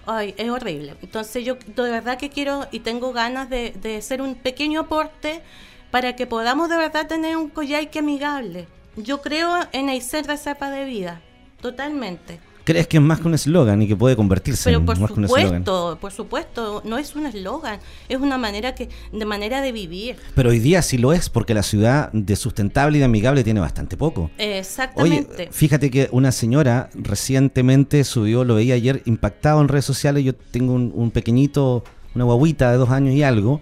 ay, 0.06 0.34
es 0.36 0.48
horrible. 0.48 0.96
Entonces 1.02 1.44
yo 1.44 1.56
de 1.56 1.90
verdad 1.90 2.18
que 2.18 2.30
quiero 2.30 2.66
y 2.70 2.80
tengo 2.80 3.12
ganas 3.12 3.50
de, 3.50 3.72
de 3.72 3.96
hacer 3.96 4.22
un 4.22 4.34
pequeño 4.34 4.80
aporte 4.80 5.42
para 5.90 6.16
que 6.16 6.26
podamos 6.26 6.68
de 6.68 6.76
verdad 6.76 7.06
tener 7.06 7.36
un 7.36 7.50
que 7.90 7.98
amigable. 7.98 8.68
Yo 8.96 9.20
creo 9.20 9.58
en 9.72 9.88
Aysén 9.88 10.24
Reserva 10.24 10.70
de 10.70 10.84
Vida, 10.84 11.20
totalmente 11.60 12.40
crees 12.66 12.88
que 12.88 12.96
es 12.96 13.02
más 13.02 13.20
que 13.20 13.28
un 13.28 13.34
eslogan 13.34 13.80
y 13.80 13.86
que 13.86 13.94
puede 13.94 14.16
convertirse 14.16 14.72
en 14.72 14.84
por 14.84 14.98
más 14.98 15.10
un 15.12 15.24
eslogan. 15.24 15.64
Por 15.64 16.12
supuesto, 16.12 16.82
no 16.84 16.98
es 16.98 17.14
un 17.14 17.24
eslogan, 17.24 17.78
es 18.08 18.18
una 18.18 18.36
manera 18.36 18.74
que 18.74 18.88
de 19.12 19.24
manera 19.24 19.62
de 19.62 19.70
vivir. 19.70 20.16
Pero 20.34 20.50
hoy 20.50 20.58
día 20.58 20.82
sí 20.82 20.98
lo 20.98 21.12
es 21.12 21.30
porque 21.30 21.54
la 21.54 21.62
ciudad 21.62 22.10
de 22.12 22.34
sustentable 22.34 22.98
y 22.98 22.98
de 22.98 23.04
amigable 23.04 23.44
tiene 23.44 23.60
bastante 23.60 23.96
poco. 23.96 24.30
Exactamente. 24.36 25.44
Oye, 25.44 25.48
fíjate 25.52 25.90
que 25.90 26.08
una 26.10 26.32
señora 26.32 26.90
recientemente 26.94 28.02
subió, 28.02 28.44
lo 28.44 28.56
veía 28.56 28.74
ayer 28.74 29.00
impactado 29.06 29.60
en 29.60 29.68
redes 29.68 29.84
sociales, 29.84 30.24
yo 30.24 30.34
tengo 30.34 30.74
un, 30.74 31.10
pequeñito, 31.12 31.84
una 32.16 32.24
guaguita 32.24 32.72
de 32.72 32.78
dos 32.78 32.90
años 32.90 33.14
y 33.14 33.22
algo, 33.22 33.60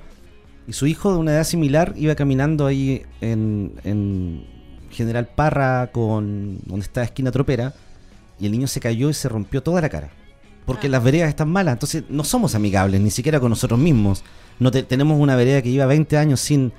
y 0.67 0.73
su 0.73 0.87
hijo 0.87 1.13
de 1.13 1.19
una 1.19 1.33
edad 1.33 1.45
similar 1.45 1.93
iba 1.97 2.15
caminando 2.15 2.65
ahí 2.67 3.03
en, 3.21 3.75
en 3.85 4.47
General 4.91 5.29
Parra 5.29 5.91
con 5.93 6.59
donde 6.65 6.85
está 6.85 7.03
esquina 7.03 7.31
tropera 7.31 7.75
y 8.39 8.47
el 8.47 8.53
niño 8.53 8.67
se 8.67 8.81
cayó 8.81 9.11
y 9.11 9.15
se 9.15 9.29
rompió 9.29 9.63
toda 9.63 9.81
la 9.81 9.89
cara. 9.89 10.11
Porque 10.67 10.87
ah. 10.87 10.91
las 10.91 11.05
veredas 11.05 11.29
están 11.29 11.51
malas, 11.51 11.75
entonces 11.75 12.05
no 12.09 12.25
somos 12.25 12.55
amigables, 12.55 13.01
ni 13.01 13.11
siquiera 13.11 13.41
con 13.41 13.51
nosotros 13.51 13.79
mismos. 13.79 14.25
No 14.59 14.71
tenemos 14.71 15.19
una 15.21 15.37
vereda 15.37 15.63
que 15.63 15.71
lleva 15.71 15.87
20 15.87 16.17
años 16.17 16.41
sin, 16.41 16.73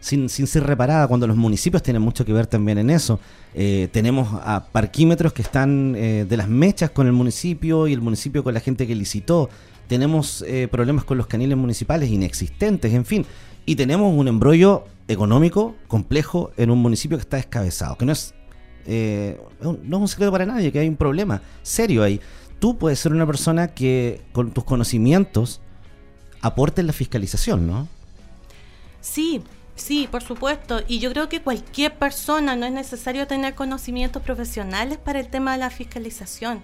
sin, 0.00 0.28
sin 0.28 0.46
ser 0.46 0.64
reparada, 0.64 1.06
cuando 1.06 1.26
los 1.26 1.36
municipios 1.36 1.82
tienen 1.82 2.02
mucho 2.02 2.24
que 2.24 2.32
ver 2.32 2.46
también 2.46 2.78
en 2.78 2.90
eso. 2.90 3.20
Eh, 3.54 3.88
tenemos 3.92 4.28
a 4.42 4.66
parquímetros 4.70 5.32
que 5.32 5.42
están 5.42 5.94
eh, 5.96 6.26
de 6.28 6.36
las 6.36 6.48
mechas 6.48 6.90
con 6.90 7.06
el 7.06 7.12
municipio 7.12 7.86
y 7.86 7.92
el 7.92 8.00
municipio 8.00 8.42
con 8.42 8.54
la 8.54 8.60
gente 8.60 8.86
que 8.86 8.94
licitó. 8.94 9.50
Tenemos 9.86 10.44
eh, 10.46 10.68
problemas 10.70 11.04
con 11.04 11.16
los 11.16 11.26
caniles 11.26 11.56
municipales 11.56 12.10
inexistentes, 12.10 12.92
en 12.92 13.04
fin. 13.04 13.26
Y 13.66 13.76
tenemos 13.76 14.14
un 14.14 14.28
embrollo 14.28 14.84
económico 15.08 15.74
complejo 15.88 16.52
en 16.56 16.70
un 16.70 16.78
municipio 16.78 17.16
que 17.16 17.22
está 17.22 17.36
descabezado, 17.38 17.96
que 17.96 18.04
no 18.04 18.12
es, 18.12 18.34
no 18.88 19.96
es 19.96 20.00
un 20.00 20.08
secreto 20.08 20.32
para 20.32 20.46
nadie, 20.46 20.72
que 20.72 20.78
hay 20.78 20.88
un 20.88 20.96
problema 20.96 21.42
serio 21.62 22.02
ahí. 22.02 22.20
Tú 22.58 22.76
puedes 22.78 22.98
ser 22.98 23.12
una 23.12 23.26
persona 23.26 23.68
que 23.68 24.22
con 24.32 24.50
tus 24.50 24.64
conocimientos 24.64 25.60
aporte 26.40 26.82
la 26.82 26.92
fiscalización, 26.92 27.66
¿no? 27.66 27.86
Sí, 29.00 29.42
Sí, 29.78 30.08
por 30.10 30.22
supuesto. 30.22 30.82
Y 30.88 30.98
yo 30.98 31.10
creo 31.12 31.28
que 31.28 31.40
cualquier 31.40 31.94
persona, 31.94 32.56
no 32.56 32.66
es 32.66 32.72
necesario 32.72 33.26
tener 33.26 33.54
conocimientos 33.54 34.22
profesionales 34.22 34.98
para 34.98 35.20
el 35.20 35.28
tema 35.28 35.52
de 35.52 35.58
la 35.58 35.70
fiscalización. 35.70 36.62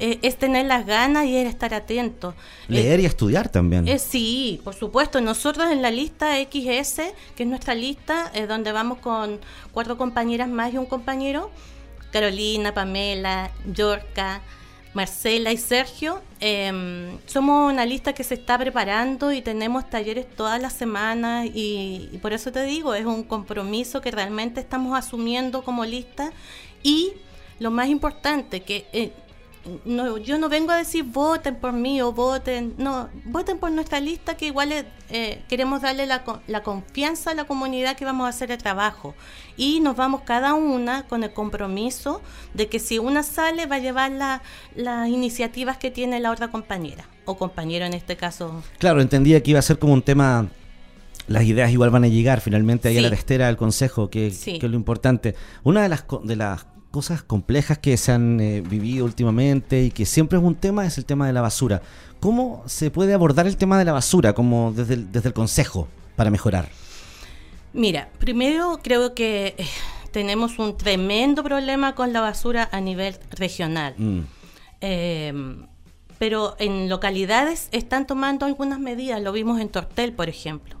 Eh, 0.00 0.18
es 0.22 0.36
tener 0.36 0.66
las 0.66 0.84
ganas 0.84 1.26
y 1.26 1.36
es 1.36 1.48
estar 1.48 1.72
atento. 1.72 2.34
Leer 2.66 3.00
y 3.00 3.06
estudiar 3.06 3.48
también. 3.48 3.86
Eh, 3.88 3.98
sí, 3.98 4.60
por 4.64 4.74
supuesto. 4.74 5.20
Nosotros 5.20 5.70
en 5.70 5.82
la 5.82 5.90
lista 5.90 6.36
XS, 6.36 7.02
que 7.36 7.44
es 7.44 7.48
nuestra 7.48 7.74
lista, 7.74 8.30
eh, 8.34 8.46
donde 8.46 8.72
vamos 8.72 8.98
con 8.98 9.40
cuatro 9.72 9.96
compañeras 9.96 10.48
más 10.48 10.74
y 10.74 10.78
un 10.78 10.86
compañero, 10.86 11.50
Carolina, 12.12 12.74
Pamela, 12.74 13.50
Yorka, 13.72 14.40
Marcela 14.94 15.52
y 15.52 15.56
Sergio. 15.56 16.20
Em, 16.40 17.18
somos 17.26 17.72
una 17.72 17.84
lista 17.84 18.12
que 18.12 18.24
se 18.24 18.34
está 18.34 18.58
preparando 18.58 19.32
y 19.32 19.42
tenemos 19.42 19.88
talleres 19.88 20.26
todas 20.36 20.60
las 20.60 20.72
semanas 20.72 21.48
y, 21.52 22.18
por 22.22 22.32
eso 22.32 22.52
te 22.52 22.62
digo, 22.64 22.94
es 22.94 23.04
un 23.04 23.22
compromiso 23.24 24.00
que 24.00 24.10
realmente 24.10 24.60
estamos 24.60 24.96
asumiendo 24.98 25.62
como 25.62 25.84
lista 25.84 26.32
y 26.82 27.12
lo 27.58 27.70
más 27.70 27.88
importante, 27.88 28.60
que 28.60 28.86
eh, 28.92 29.12
no, 29.84 30.18
yo 30.18 30.38
no 30.38 30.48
vengo 30.48 30.72
a 30.72 30.76
decir 30.76 31.04
voten 31.04 31.56
por 31.56 31.72
mí 31.72 32.00
o 32.00 32.12
voten, 32.12 32.74
no, 32.78 33.08
voten 33.24 33.58
por 33.58 33.70
nuestra 33.70 34.00
lista 34.00 34.36
que 34.36 34.46
igual 34.46 34.72
eh, 35.10 35.42
queremos 35.48 35.82
darle 35.82 36.06
la, 36.06 36.22
la, 36.46 36.62
confianza 36.62 37.32
a 37.32 37.34
la 37.34 37.44
comunidad 37.44 37.96
que 37.96 38.04
vamos 38.04 38.26
a 38.26 38.28
hacer 38.28 38.50
el 38.50 38.58
trabajo 38.58 39.14
y 39.56 39.80
nos 39.80 39.96
vamos 39.96 40.22
cada 40.22 40.54
una 40.54 41.06
con 41.06 41.22
el 41.24 41.32
compromiso 41.32 42.22
de 42.54 42.68
que 42.68 42.78
si 42.78 42.98
una 42.98 43.22
sale 43.22 43.66
va 43.66 43.76
a 43.76 43.80
llevar 43.80 44.12
las 44.74 45.08
iniciativas 45.08 45.78
que 45.78 45.90
tiene 45.90 46.20
la 46.20 46.30
otra 46.30 46.48
compañera 46.48 47.06
o 47.24 47.36
compañero 47.36 47.84
en 47.84 47.94
este 47.94 48.16
caso. 48.16 48.62
Claro, 48.78 49.00
entendía 49.00 49.42
que 49.42 49.50
iba 49.50 49.58
a 49.58 49.62
ser 49.62 49.78
como 49.78 49.92
un 49.92 50.02
tema 50.02 50.48
las 51.26 51.44
ideas 51.44 51.70
igual 51.70 51.90
van 51.90 52.04
a 52.04 52.08
llegar 52.08 52.40
finalmente 52.40 52.88
ahí 52.88 52.96
a 52.96 53.02
la 53.02 53.10
testera 53.10 53.46
del 53.46 53.58
consejo, 53.58 54.08
que, 54.08 54.32
que, 54.44 54.56
es 54.56 54.62
lo 54.62 54.76
importante. 54.76 55.34
Una 55.62 55.82
de 55.82 55.90
las, 55.90 56.04
de 56.24 56.36
las 56.36 56.66
cosas 56.90 57.22
complejas 57.22 57.78
que 57.78 57.96
se 57.96 58.12
han 58.12 58.40
eh, 58.40 58.60
vivido 58.60 59.04
últimamente 59.04 59.82
y 59.84 59.90
que 59.90 60.06
siempre 60.06 60.38
es 60.38 60.44
un 60.44 60.54
tema 60.54 60.86
es 60.86 60.98
el 60.98 61.04
tema 61.04 61.26
de 61.26 61.32
la 61.32 61.40
basura. 61.40 61.82
¿Cómo 62.20 62.62
se 62.66 62.90
puede 62.90 63.14
abordar 63.14 63.46
el 63.46 63.56
tema 63.56 63.78
de 63.78 63.84
la 63.84 63.92
basura 63.92 64.32
como 64.32 64.72
desde 64.72 64.94
el, 64.94 65.12
desde 65.12 65.28
el 65.28 65.34
Consejo 65.34 65.88
para 66.16 66.30
mejorar? 66.30 66.68
Mira, 67.72 68.08
primero 68.18 68.80
creo 68.82 69.14
que 69.14 69.54
eh, 69.58 69.66
tenemos 70.10 70.58
un 70.58 70.76
tremendo 70.76 71.44
problema 71.44 71.94
con 71.94 72.12
la 72.12 72.20
basura 72.20 72.68
a 72.72 72.80
nivel 72.80 73.16
regional. 73.30 73.94
Mm. 73.96 74.20
Em, 74.80 75.66
pero 76.18 76.56
en 76.58 76.88
localidades 76.88 77.68
están 77.70 78.06
tomando 78.06 78.46
algunas 78.46 78.80
medidas, 78.80 79.22
lo 79.22 79.32
vimos 79.32 79.60
en 79.60 79.68
Tortel, 79.68 80.12
por 80.12 80.28
ejemplo. 80.28 80.77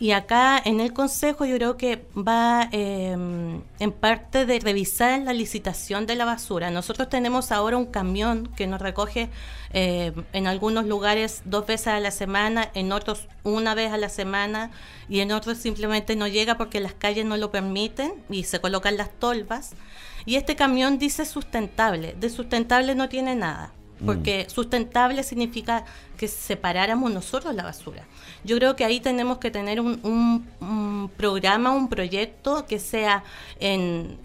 Y 0.00 0.12
acá 0.12 0.60
en 0.64 0.80
el 0.80 0.94
Consejo 0.94 1.44
yo 1.44 1.56
creo 1.56 1.76
que 1.76 2.06
va 2.16 2.70
em, 2.72 3.60
en 3.78 3.92
parte 3.92 4.46
de 4.46 4.58
revisar 4.58 5.20
la 5.20 5.34
licitación 5.34 6.06
de 6.06 6.16
la 6.16 6.24
basura. 6.24 6.70
Nosotros 6.70 7.10
tenemos 7.10 7.52
ahora 7.52 7.76
un 7.76 7.84
camión 7.84 8.48
que 8.56 8.66
nos 8.66 8.80
recoge 8.80 9.28
em, 9.74 10.24
en 10.32 10.46
algunos 10.46 10.86
lugares 10.86 11.42
dos 11.44 11.66
veces 11.66 11.88
a 11.88 12.00
la 12.00 12.12
semana, 12.12 12.70
en 12.72 12.92
otros 12.92 13.28
una 13.44 13.74
vez 13.74 13.92
a 13.92 13.98
la 13.98 14.08
semana 14.08 14.70
y 15.06 15.20
en 15.20 15.32
otros 15.32 15.58
simplemente 15.58 16.16
no 16.16 16.26
llega 16.26 16.56
porque 16.56 16.80
las 16.80 16.94
calles 16.94 17.26
no 17.26 17.36
lo 17.36 17.50
permiten 17.50 18.14
y 18.30 18.44
se 18.44 18.58
colocan 18.58 18.96
las 18.96 19.10
tolvas. 19.10 19.72
Y 20.24 20.36
este 20.36 20.56
camión 20.56 20.98
dice 20.98 21.26
sustentable, 21.26 22.16
de 22.18 22.30
sustentable 22.30 22.94
no 22.94 23.10
tiene 23.10 23.34
nada 23.34 23.74
porque 24.04 24.46
mm. 24.46 24.50
sustentable 24.50 25.22
significa 25.22 25.84
que 26.16 26.28
separáramos 26.28 27.10
nosotros 27.12 27.54
la 27.54 27.64
basura. 27.64 28.04
Yo 28.44 28.56
creo 28.56 28.76
que 28.76 28.84
ahí 28.84 29.00
tenemos 29.00 29.38
que 29.38 29.50
tener 29.50 29.80
un, 29.80 31.10
programa, 31.16 31.72
un 31.72 31.88
proyecto 31.88 32.66
que 32.66 32.78
sea 32.78 33.24
en, 33.58 34.18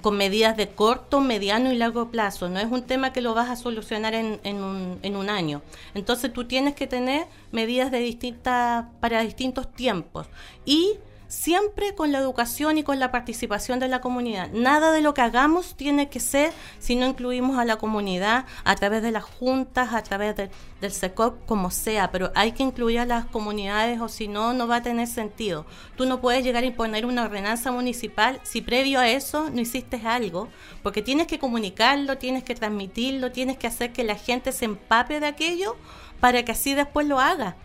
con 0.00 0.16
medidas 0.16 0.56
de 0.56 0.68
corto, 0.68 1.20
mediano 1.20 1.72
y 1.72 1.76
largo 1.76 2.10
plazo. 2.10 2.48
No 2.48 2.58
es 2.58 2.70
un 2.70 2.82
tema 2.82 3.12
que 3.12 3.20
lo 3.20 3.34
vas 3.34 3.50
a 3.50 3.56
solucionar 3.56 4.14
en, 4.14 4.40
en, 4.44 4.62
un, 4.62 4.98
en 5.02 5.16
un 5.16 5.30
año. 5.30 5.62
Entonces 5.94 6.32
tú 6.32 6.44
tienes 6.44 6.74
que 6.74 6.86
tener 6.86 7.26
medidas 7.52 7.90
de 7.90 7.98
distintas 8.00 8.86
para 9.00 9.22
distintos 9.22 9.72
tiempos 9.72 10.26
y 10.64 10.98
siempre 11.28 11.94
con 11.94 12.10
la 12.10 12.18
educación 12.18 12.78
y 12.78 12.82
con 12.82 12.98
la 12.98 13.12
participación 13.12 13.78
de 13.78 13.88
la 13.88 14.00
comunidad. 14.00 14.50
Nada 14.52 14.90
de 14.92 15.02
lo 15.02 15.14
que 15.14 15.20
hagamos 15.20 15.76
tiene 15.76 16.08
que 16.08 16.20
ser 16.20 16.52
si 16.78 16.96
no 16.96 17.06
incluimos 17.06 17.58
a 17.58 17.64
la 17.64 17.76
comunidad 17.76 18.46
a 18.64 18.74
través 18.74 19.02
de 19.02 19.12
las 19.12 19.24
juntas, 19.24 19.92
a 19.92 20.02
través 20.02 20.34
del 20.36 20.92
SECOP, 20.92 21.44
como 21.46 21.70
sea, 21.70 22.10
pero 22.10 22.32
hay 22.34 22.52
que 22.52 22.62
incluir 22.62 23.00
a 23.00 23.06
las 23.06 23.26
comunidades 23.26 24.00
o 24.00 24.08
si 24.08 24.26
no, 24.26 24.54
no 24.54 24.66
va 24.66 24.76
a 24.76 24.82
tener 24.82 25.06
sentido. 25.06 25.66
Tú 25.96 26.06
no 26.06 26.20
puedes 26.20 26.42
llegar 26.42 26.64
a 26.64 26.66
imponer 26.66 27.04
una 27.04 27.24
ordenanza 27.24 27.70
municipal 27.70 28.40
si 28.42 28.62
previo 28.62 28.98
a 28.98 29.08
eso 29.08 29.50
no 29.50 29.60
hiciste 29.60 30.00
algo, 30.04 30.48
porque 30.82 31.02
tienes 31.02 31.26
que 31.26 31.38
comunicarlo, 31.38 32.16
tienes 32.16 32.42
que 32.42 32.54
transmitirlo, 32.54 33.32
tienes 33.32 33.58
que 33.58 33.66
hacer 33.66 33.92
que 33.92 34.04
la 34.04 34.16
gente 34.16 34.52
se 34.52 34.64
empape 34.64 35.20
de 35.20 35.26
aquello 35.26 35.76
para 36.20 36.42
que 36.44 36.52
así 36.52 36.74
después 36.74 37.06
lo 37.06 37.20
haga. 37.20 37.56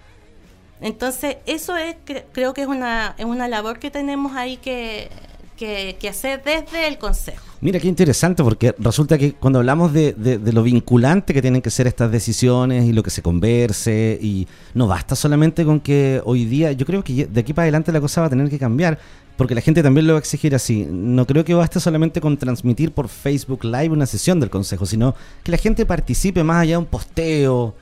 Entonces, 0.84 1.38
eso 1.46 1.78
es, 1.78 1.96
creo 2.34 2.54
que 2.54 2.62
es 2.62 2.68
una, 2.68 3.16
es 3.18 3.26
una 3.26 3.48
labor 3.48 3.80
que 3.80 3.90
tenemos 3.90 4.36
ahí 4.36 4.58
que, 4.58 5.10
que, 5.58 6.10
hacer 6.10 6.44
desde 6.44 6.90
el 6.90 6.98
Consejo. 6.98 7.42
Mira, 7.62 7.80
qué 7.80 7.88
interesante, 7.88 8.44
porque 8.44 8.76
resulta 8.78 9.18
que 9.18 9.32
cuando 9.32 9.60
hablamos 9.60 9.94
de, 9.94 10.12
de, 10.12 10.52
lo 10.52 10.62
vinculante 10.62 11.34
que 11.34 11.42
tienen 11.42 11.62
que 11.62 11.70
ser 11.70 11.88
estas 11.88 12.12
decisiones 12.12 12.84
y 12.84 12.92
lo 12.92 13.02
que 13.02 13.10
se 13.10 13.22
converse, 13.22 14.20
y 14.22 14.46
no 14.74 14.88
basta 14.88 15.16
solamente 15.16 15.64
con 15.64 15.80
que 15.80 16.22
hoy 16.26 16.44
día, 16.44 16.74
yo 16.74 16.86
creo 16.86 17.02
que 17.02 17.28
de 17.28 17.40
aquí 17.40 17.54
para 17.54 17.64
adelante 17.64 17.94
la 17.94 18.02
cosa 18.02 18.20
va 18.20 18.28
a 18.28 18.30
tener 18.30 18.50
que 18.50 18.60
cambiar, 18.60 19.00
porque 19.38 19.56
la 19.56 19.62
gente 19.62 19.82
también 19.82 20.06
lo 20.06 20.14
va 20.14 20.20
a 20.20 20.20
exigir 20.20 20.54
así. 20.54 20.86
No 20.92 21.26
creo 21.26 21.46
que 21.46 21.54
basta 21.54 21.80
solamente 21.80 22.20
con 22.20 22.36
transmitir 22.36 22.92
por 22.92 23.08
Facebook 23.08 23.64
Live 23.64 23.90
una 23.90 24.06
sesión 24.06 24.42
del 24.42 24.50
Consejo, 24.50 24.86
sino 24.86 25.16
que 25.44 25.52
la 25.52 25.58
gente 25.58 25.86
participe 25.86 26.44
más 26.44 26.64
allá 26.64 26.72
de 26.72 26.78
un 26.78 26.86
posteo 26.88 27.74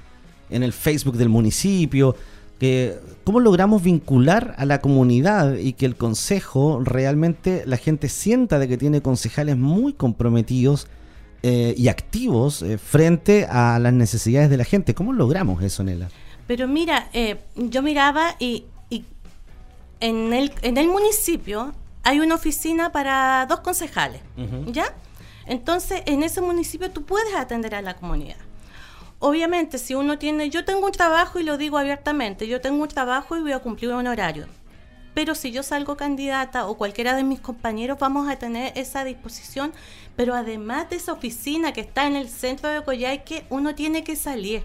en 0.52 0.62
el 0.62 0.72
Facebook 0.72 1.18
del 1.18 1.30
municipio 1.30 2.16
cómo 3.24 3.40
logramos 3.40 3.82
vincular 3.82 4.54
a 4.58 4.66
la 4.66 4.82
comunidad 4.82 5.56
y 5.56 5.74
que 5.74 5.86
el 5.86 5.96
consejo 5.96 6.82
realmente 6.84 7.64
la 7.66 7.78
gente 7.78 8.10
sienta 8.10 8.60
de 8.60 8.68
que 8.68 8.78
tiene 8.78 9.02
concejales 9.02 9.58
muy 9.58 9.94
comprometidos 9.94 10.88
eh, 11.44 11.74
y 11.76 11.88
activos 11.88 12.62
eh, 12.62 12.78
frente 12.78 13.46
a 13.50 13.80
las 13.80 13.94
necesidades 13.94 14.50
de 14.50 14.58
la 14.58 14.64
gente. 14.64 14.94
¿Cómo 14.94 15.12
logramos 15.12 15.64
eso, 15.64 15.84
Nela? 15.84 16.10
Pero 16.46 16.68
mira, 16.68 17.10
eh, 17.14 17.40
yo 17.56 17.82
miraba 17.82 18.36
y, 18.40 18.66
en, 20.00 20.34
el, 20.34 20.52
en 20.62 20.78
el 20.78 20.88
municipio 20.88 21.74
hay 22.04 22.20
una 22.20 22.36
oficina 22.36 22.92
para 22.92 23.46
dos 23.48 23.60
concejales, 23.60 24.22
¿ya? 24.68 24.96
Entonces, 25.46 26.02
en 26.06 26.24
ese 26.24 26.42
municipio 26.42 26.90
tú 26.90 27.04
puedes 27.04 27.36
atender 27.36 27.76
a 27.76 27.82
la 27.82 27.96
comunidad 27.96 28.38
obviamente, 29.22 29.78
si 29.78 29.96
uno 29.96 30.18
tiene, 30.18 30.50
yo 30.50 30.66
tengo 30.66 30.86
un 30.86 30.92
trabajo 30.92 31.40
y 31.40 31.44
lo 31.44 31.58
digo 31.58 31.78
abiertamente, 31.78 32.48
yo 32.48 32.60
tengo 32.60 32.84
un 32.84 32.90
trabajo 32.90 33.38
y 33.38 33.42
voy 33.42 33.54
a 33.54 33.60
cumplir 33.60 33.94
un 33.94 34.08
horario. 34.08 34.48
Pero 35.14 35.36
si 35.36 35.52
yo 35.52 35.64
salgo 35.64 35.98
candidata 35.98 36.68
o 36.68 36.78
cualquiera 36.78 37.16
de 37.16 37.24
mis 37.24 37.40
compañeros, 37.40 38.00
vamos 38.00 38.30
a 38.30 38.38
tener 38.38 38.72
esa 38.76 39.04
disposición. 39.04 39.74
Pero 40.16 40.34
además 40.34 40.90
de 40.90 40.96
esa 40.98 41.14
oficina 41.14 41.74
que 41.74 41.82
está 41.82 42.08
en 42.08 42.16
el 42.16 42.30
centro 42.30 42.70
de 42.70 42.84
Coyhaique, 42.84 43.46
uno 43.50 43.76
tiene 43.76 44.04
que 44.04 44.16
salir 44.16 44.64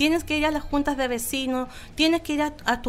tienes 0.00 0.24
que 0.24 0.38
ir 0.38 0.46
a 0.46 0.50
las 0.50 0.62
juntas 0.62 0.96
de 0.96 1.08
vecinos, 1.08 1.68
tienes 1.94 2.22
que 2.22 2.32
ir 2.32 2.40
a, 2.40 2.82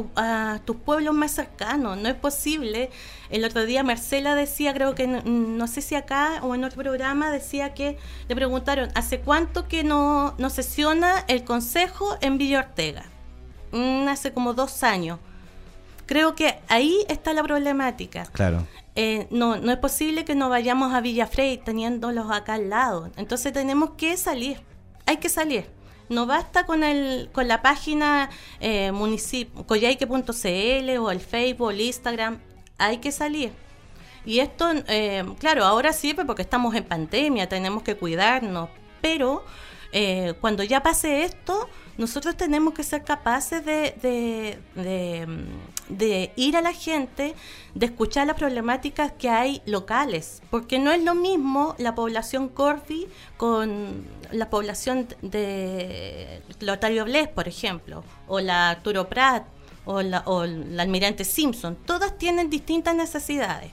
tus 0.63 0.75
pueblos 0.77 1.13
más 1.13 1.31
cercanos. 1.31 1.97
No 1.97 2.07
es 2.07 2.15
posible. 2.15 2.89
El 3.29 3.43
otro 3.43 3.65
día 3.65 3.83
Marcela 3.83 4.33
decía, 4.33 4.73
creo 4.73 4.95
que 4.95 5.07
no, 5.07 5.67
sé 5.67 5.81
si 5.81 5.95
acá 5.95 6.39
o 6.41 6.55
en 6.55 6.63
otro 6.63 6.81
programa, 6.81 7.29
decía 7.29 7.73
que 7.73 7.97
le 8.29 8.35
preguntaron, 8.37 8.91
¿hace 8.95 9.19
cuánto 9.19 9.67
que 9.67 9.83
no, 9.83 10.35
no 10.37 10.49
sesiona 10.49 11.25
el 11.27 11.43
consejo 11.43 12.15
en 12.21 12.37
Villa 12.37 12.59
Ortega? 12.59 13.03
Mm, 13.73 14.07
hace 14.07 14.31
como 14.31 14.53
dos 14.53 14.81
años. 14.81 15.19
Creo 16.05 16.33
que 16.33 16.59
ahí 16.69 17.03
está 17.09 17.33
la 17.33 17.43
problemática. 17.43 18.25
Claro. 18.27 18.65
Eh, 18.95 19.27
no, 19.31 19.57
no 19.57 19.73
es 19.73 19.79
posible 19.79 20.23
que 20.23 20.33
no 20.33 20.47
vayamos 20.47 20.93
a 20.93 21.01
Villa 21.01 21.27
Frey 21.27 21.57
teniéndolos 21.57 22.31
acá 22.31 22.53
al 22.53 22.69
lado. 22.69 23.11
Entonces 23.17 23.51
tenemos 23.51 23.89
que 23.97 24.15
salir. 24.15 24.61
Hay 25.05 25.17
que 25.17 25.27
salir. 25.27 25.80
No 26.11 26.25
basta 26.25 26.65
con, 26.65 26.83
el, 26.83 27.29
con 27.31 27.47
la 27.47 27.61
página 27.61 28.29
eh, 28.59 28.91
coyaique.cl 29.65 30.97
o 30.99 31.09
el 31.09 31.19
Facebook 31.21 31.67
o 31.67 31.71
el 31.71 31.79
Instagram. 31.79 32.39
hay 32.77 32.97
que 32.97 33.13
salir. 33.13 33.53
Y 34.25 34.39
esto, 34.39 34.69
eh, 34.87 35.23
claro, 35.39 35.63
ahora 35.63 35.93
sirve 35.93 36.25
porque 36.25 36.41
estamos 36.41 36.75
en 36.75 36.83
pandemia, 36.83 37.47
tenemos 37.47 37.81
que 37.81 37.95
cuidarnos, 37.95 38.69
pero 39.01 39.43
eh, 39.93 40.33
cuando 40.41 40.63
ya 40.63 40.83
pase 40.83 41.23
esto, 41.23 41.69
nosotros 41.97 42.35
tenemos 42.35 42.73
que 42.73 42.83
ser 42.83 43.03
capaces 43.03 43.65
de, 43.65 43.95
de, 44.75 45.27
ir 46.35 46.57
a 46.57 46.61
la 46.61 46.73
gente, 46.73 47.35
de 47.75 47.85
escuchar 47.85 48.27
las 48.27 48.35
problemáticas 48.35 49.11
que 49.13 49.29
hay 49.29 49.61
locales, 49.65 50.41
porque 50.49 50.79
no 50.79 50.91
es 50.91 51.03
lo 51.03 51.15
mismo 51.15 51.75
la 51.77 51.95
población 51.95 52.49
Corby 52.49 53.07
con 53.37 54.05
la 54.31 54.49
población 54.49 55.07
de 55.21 56.41
Lotario 56.59 57.05
Bles, 57.05 57.27
por 57.27 57.47
ejemplo, 57.47 58.03
o 58.27 58.39
la 58.39 58.69
Arturo 58.69 59.07
Prat, 59.07 59.45
o 59.85 60.01
la, 60.01 60.23
o 60.25 60.45
la 60.45 60.83
Almirante 60.83 61.23
Simpson. 61.23 61.75
Todas 61.85 62.17
tienen 62.17 62.49
distintas 62.49 62.95
necesidades. 62.95 63.71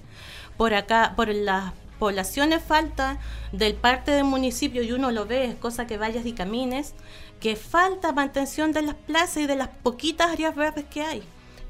Por 0.56 0.75
acá, 0.75 1.12
por 1.16 1.28
las 1.28 1.72
poblaciones 1.98 2.62
falta 2.62 3.18
del 3.52 3.75
parte 3.75 4.12
del 4.12 4.25
municipio, 4.25 4.82
y 4.82 4.92
uno 4.92 5.10
lo 5.10 5.26
ve, 5.26 5.44
es 5.44 5.54
cosa 5.56 5.87
que 5.87 5.98
vayas 5.98 6.25
y 6.26 6.32
camines, 6.32 6.94
que 7.40 7.56
falta 7.56 8.12
mantención 8.12 8.72
de 8.72 8.82
las 8.82 8.94
plazas 8.94 9.38
y 9.38 9.46
de 9.46 9.56
las 9.56 9.68
poquitas 9.68 10.30
áreas 10.30 10.54
verdes 10.54 10.84
que 10.87 11.02
hay. 11.02 11.22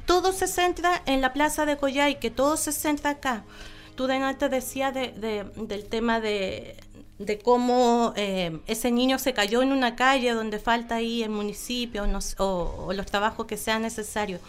Todo 0.09 0.33
se 0.33 0.47
centra 0.47 1.03
en 1.05 1.21
la 1.21 1.35
plaza 1.35 1.67
de 1.67 1.77
Coyay, 1.77 2.19
que 2.19 2.31
todo 2.31 2.57
se 2.57 2.73
centra 2.73 3.11
acá. 3.11 3.45
Tú 3.95 4.07
de 4.07 4.15
antes 4.15 4.50
decías 4.50 4.95
del 4.95 5.85
tema 5.91 6.19
de, 6.19 6.79
cómo 7.45 8.15
eh, 8.17 8.59
ese 8.67 8.91
niño 8.91 9.19
se 9.19 9.35
cayó 9.35 9.61
en 9.61 9.71
una 9.71 9.97
calle 9.97 10.33
donde 10.33 10.61
falta 10.61 10.95
ahí 10.95 11.23
el 11.23 11.29
municipio 11.29 12.07
o, 12.38 12.91
los 12.95 13.05
trabajos 13.05 13.45
que 13.45 13.59
sean 13.59 13.83
necesarios. 13.83 14.41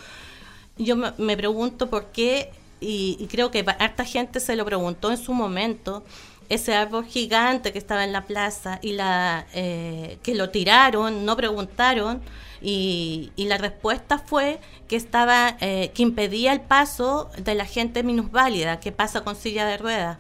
Yo 0.78 0.96
me, 0.96 1.36
pregunto 1.36 1.90
por 1.90 2.06
qué, 2.06 2.52
y, 2.80 3.18
y 3.20 3.28
creo 3.28 3.52
que 3.52 3.66
harta 3.80 4.06
gente 4.06 4.40
se 4.40 4.56
lo 4.56 4.64
preguntó 4.64 5.12
en 5.12 5.18
su 5.18 5.34
momento, 5.34 6.06
ese 6.48 6.74
árbol 6.74 7.06
gigante 7.06 7.74
que 7.74 7.80
estaba 7.80 8.06
en 8.06 8.14
la 8.14 8.26
plaza 8.26 8.80
y 8.82 8.94
la 8.94 9.46
eh, 9.54 10.20
que 10.24 10.36
lo 10.36 10.52
tiraron, 10.52 11.26
no 11.26 11.36
preguntaron 11.36 12.22
y, 12.62 13.32
la 13.38 13.58
respuesta 13.58 14.20
fue 14.20 14.60
que 14.88 14.96
estaba 14.96 15.58
eh, 15.60 15.92
que 15.94 16.04
impedía 16.04 16.54
el 16.54 16.62
paso 16.62 17.30
de 17.38 17.56
la 17.56 17.66
gente 17.66 18.04
minusválida 18.04 18.80
que 18.80 18.92
pasa 18.92 19.22
con 19.22 19.36
silla 19.36 19.66
de 19.66 19.78
ruedas. 19.78 20.18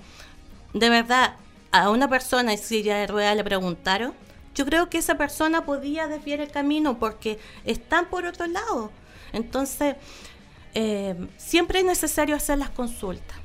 De 0.74 0.89
verdad, 0.89 1.36
a 1.72 1.89
una 1.89 2.08
persona 2.08 2.53
en 2.53 2.58
silla 2.58 2.98
de 2.98 3.08
ruedas 3.08 3.36
le 3.36 3.43
preguntaron. 3.43 4.13
Yo 4.55 4.65
creo 4.65 4.89
que 4.89 4.98
esa 4.98 5.15
persona 5.15 5.65
podía 5.65 6.08
desviar 6.08 6.41
el 6.41 6.50
camino 6.50 6.98
porque 6.98 7.39
están 7.65 8.10
por 8.10 8.25
otro 8.25 8.48
lado. 8.48 8.91
Entonces, 9.31 9.96
eh, 10.74 11.15
siempre 11.38 11.79
es 11.79 11.86
necesario 11.86 12.36
hacer 12.36 12.58
las 12.58 12.69
consultas, 12.69 13.38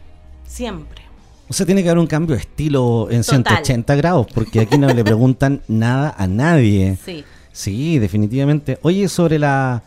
siempre. 0.46 1.02
O 1.48 1.52
sea, 1.52 1.66
tiene 1.66 1.82
que 1.82 1.90
haber 1.90 1.98
un 1.98 2.06
cambio 2.06 2.36
de 2.36 2.40
estilo 2.40 3.08
en 3.10 3.22
180 3.22 3.94
grados, 3.96 4.26
porque 4.32 4.60
aquí 4.60 4.78
no 4.78 4.92
le 4.92 5.04
preguntan 5.04 5.62
nada 5.68 6.14
a 6.16 6.26
nadie. 6.26 6.98
Sí. 7.04 7.24
Sí, 7.54 7.98
definitivamente. 7.98 8.78
Oye, 8.82 9.08
sobre 9.08 9.38
la, 9.38 9.82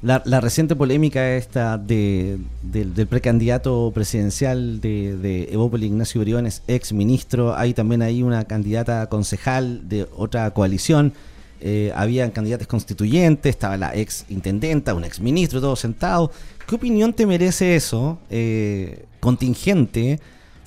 la, 0.00 0.40
reciente 0.40 0.76
polémica 0.76 1.36
esta 1.36 1.76
de, 1.76 2.38
del 2.62 3.06
precandidato 3.06 3.90
presidencial 3.92 4.80
de, 4.80 5.16
de 5.16 5.52
Evópolis, 5.52 5.88
Ignacio 5.88 6.20
Briones, 6.20 6.62
ex 6.68 6.92
ministro, 6.92 7.54
hay 7.54 7.74
también 7.74 8.00
ahí 8.00 8.22
una 8.22 8.44
candidata 8.44 9.08
concejal 9.08 9.88
de 9.88 10.06
otra 10.16 10.50
coalición. 10.52 11.12
Eh, 11.60 11.92
habían 11.94 12.30
candidatos 12.30 12.68
constituyentes, 12.68 13.50
estaba 13.50 13.76
la 13.76 13.94
ex 13.94 14.24
intendenta, 14.30 14.94
un 14.94 15.04
ex 15.04 15.20
ministro, 15.20 15.60
todos 15.60 15.80
sentados. 15.80 16.30
¿Qué 16.66 16.76
opinión 16.76 17.12
te 17.12 17.26
merece 17.26 17.76
eso, 17.76 18.18
eh, 18.30 19.04
contingente? 19.18 20.20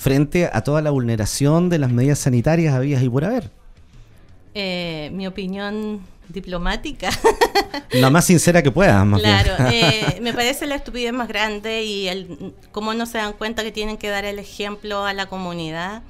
frente 0.03 0.49
a 0.51 0.61
toda 0.61 0.81
la 0.81 0.91
vulneración 0.91 1.69
de 1.69 1.79
las 1.79 1.89
medidas 1.89 2.19
sanitarias 2.19 2.75
habidas 2.75 3.01
y 3.01 3.09
por 3.09 3.23
haber? 3.23 3.49
Eh, 4.53 5.09
mi 5.13 5.25
opinión 5.25 6.01
diplomática. 6.29 7.09
La 7.91 8.09
más 8.09 8.25
sincera 8.25 8.61
que 8.63 8.71
pueda. 8.71 9.03
Más 9.05 9.21
claro, 9.21 9.53
eh, 9.71 10.17
me 10.21 10.33
parece 10.33 10.65
la 10.65 10.75
estupidez 10.75 11.13
más 11.13 11.27
grande 11.27 11.83
y 11.83 12.07
el, 12.07 12.53
cómo 12.71 12.93
no 12.93 13.05
se 13.05 13.17
dan 13.17 13.33
cuenta 13.33 13.63
que 13.63 13.71
tienen 13.71 13.97
que 13.97 14.09
dar 14.09 14.25
el 14.25 14.39
ejemplo 14.39 15.05
a 15.05 15.13
la 15.13 15.27
comunidad. 15.27 16.01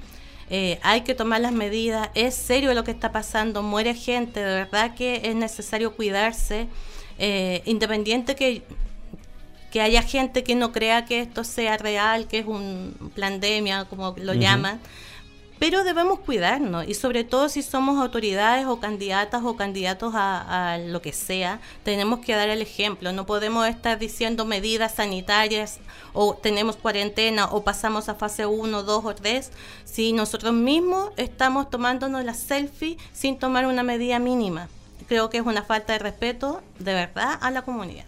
Eh, 0.50 0.78
hay 0.82 1.02
que 1.02 1.14
tomar 1.14 1.40
las 1.40 1.52
medidas, 1.52 2.10
es 2.14 2.34
serio 2.34 2.74
lo 2.74 2.84
que 2.84 2.90
está 2.90 3.12
pasando, 3.12 3.62
muere 3.62 3.94
gente, 3.94 4.40
de 4.40 4.54
verdad 4.54 4.94
que 4.94 5.22
es 5.24 5.34
necesario 5.34 5.94
cuidarse, 5.94 6.68
independiente 7.64 8.34
que 8.34 8.62
que 9.74 9.80
haya 9.80 10.02
gente 10.02 10.44
que 10.44 10.54
no 10.54 10.70
crea 10.70 11.04
que 11.04 11.18
esto 11.18 11.42
sea 11.42 11.76
real, 11.76 12.28
que 12.28 12.38
es 12.38 12.46
un 12.46 12.94
pandemia, 13.18 13.86
como 13.86 14.14
lo 14.16 14.32
llaman. 14.32 14.78
Pero 15.58 15.84
debemos 15.84 16.18
cuidarnos 16.18 16.86
y 16.88 16.94
sobre 16.94 17.22
todo 17.22 17.48
si 17.48 17.62
somos 17.62 18.00
autoridades 18.00 18.66
o 18.66 18.80
candidatas 18.80 19.42
o 19.44 19.56
candidatos 19.56 20.12
a, 20.14 20.78
lo 20.84 21.00
que 21.00 21.12
sea, 21.12 21.60
tenemos 21.84 22.20
que 22.20 22.34
dar 22.34 22.48
el 22.48 22.60
ejemplo. 22.60 23.12
No 23.12 23.24
podemos 23.24 23.66
estar 23.68 23.98
diciendo 23.98 24.44
medidas 24.44 24.96
sanitarias 24.96 25.78
o 26.12 26.34
tenemos 26.34 26.76
cuarentena 26.76 27.46
o 27.46 27.62
pasamos 27.62 28.08
a 28.08 28.14
fase 28.14 28.46
1, 28.46 28.82
2 28.82 29.04
o 29.04 29.14
3 29.14 29.50
si 29.84 30.12
nosotros 30.12 30.52
mismos 30.52 31.10
estamos 31.16 31.70
tomándonos 31.70 32.24
la 32.24 32.34
selfie 32.34 32.98
sin 33.12 33.38
tomar 33.38 33.66
una 33.66 33.82
medida 33.84 34.18
mínima. 34.18 34.68
Creo 35.08 35.30
que 35.30 35.38
es 35.38 35.46
una 35.46 35.62
falta 35.62 35.92
de 35.92 36.00
respeto 36.00 36.62
de 36.78 36.94
verdad 36.94 37.38
a 37.40 37.50
la 37.50 37.62
comunidad. 37.62 38.04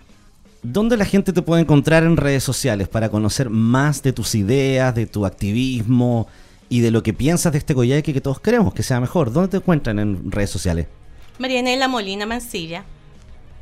¿Dónde 0.63 0.97
la 0.97 1.05
gente 1.05 1.33
te 1.33 1.43
puede 1.43 1.63
encontrar 1.63 2.03
en 2.03 2.17
redes 2.17 2.43
sociales 2.43 2.89
para 2.89 3.09
conocer 3.09 3.51
más 3.51 4.03
de 4.03 4.13
tus 4.13 4.35
ideas, 4.35 4.95
de 4.97 5.07
tu 5.07 5.25
activismo 5.25 6.27
y 6.69 6.81
de 6.81 6.91
lo 6.91 7.03
que 7.03 7.13
piensas 7.13 7.53
de 7.53 7.59
este 7.59 7.75
Coyhaique 7.75 8.13
que 8.13 8.21
todos 8.21 8.41
queremos 8.41 8.75
que 8.75 8.83
sea 8.83 9.01
mejor? 9.01 9.33
¿Dónde 9.33 9.49
te 9.49 9.57
encuentran 9.59 9.99
en 9.99 10.31
redes 10.31 10.51
sociales? 10.51 10.87
Marianela 11.39 11.89
Molina 11.89 12.27
Mancilla. 12.27 12.85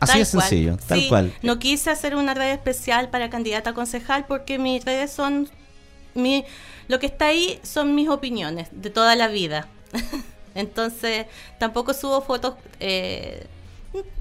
Así 0.01 0.21
es 0.21 0.29
sencillo, 0.29 0.77
tal 0.87 1.09
cual. 1.09 1.33
No 1.43 1.59
quise 1.59 1.90
hacer 1.90 2.14
una 2.14 2.35
red 2.35 2.53
especial 2.53 3.09
para 3.11 3.31
candidata 3.31 3.71
a 3.71 3.75
concejal 3.75 4.27
porque 4.27 4.59
mis 4.59 4.85
redes 4.85 5.11
son. 5.12 5.49
Mi, 6.14 6.45
lo 6.88 6.99
que 6.99 7.07
está 7.07 7.27
ahí 7.27 7.59
son 7.62 7.95
mis 7.95 8.09
opiniones 8.09 8.69
de 8.73 8.90
toda 8.90 9.17
la 9.17 9.29
vida. 9.29 9.69
Entonces, 10.55 11.27
tampoco 11.59 11.95
subo 11.95 12.21
fotos 12.21 12.55
eh, 12.79 13.47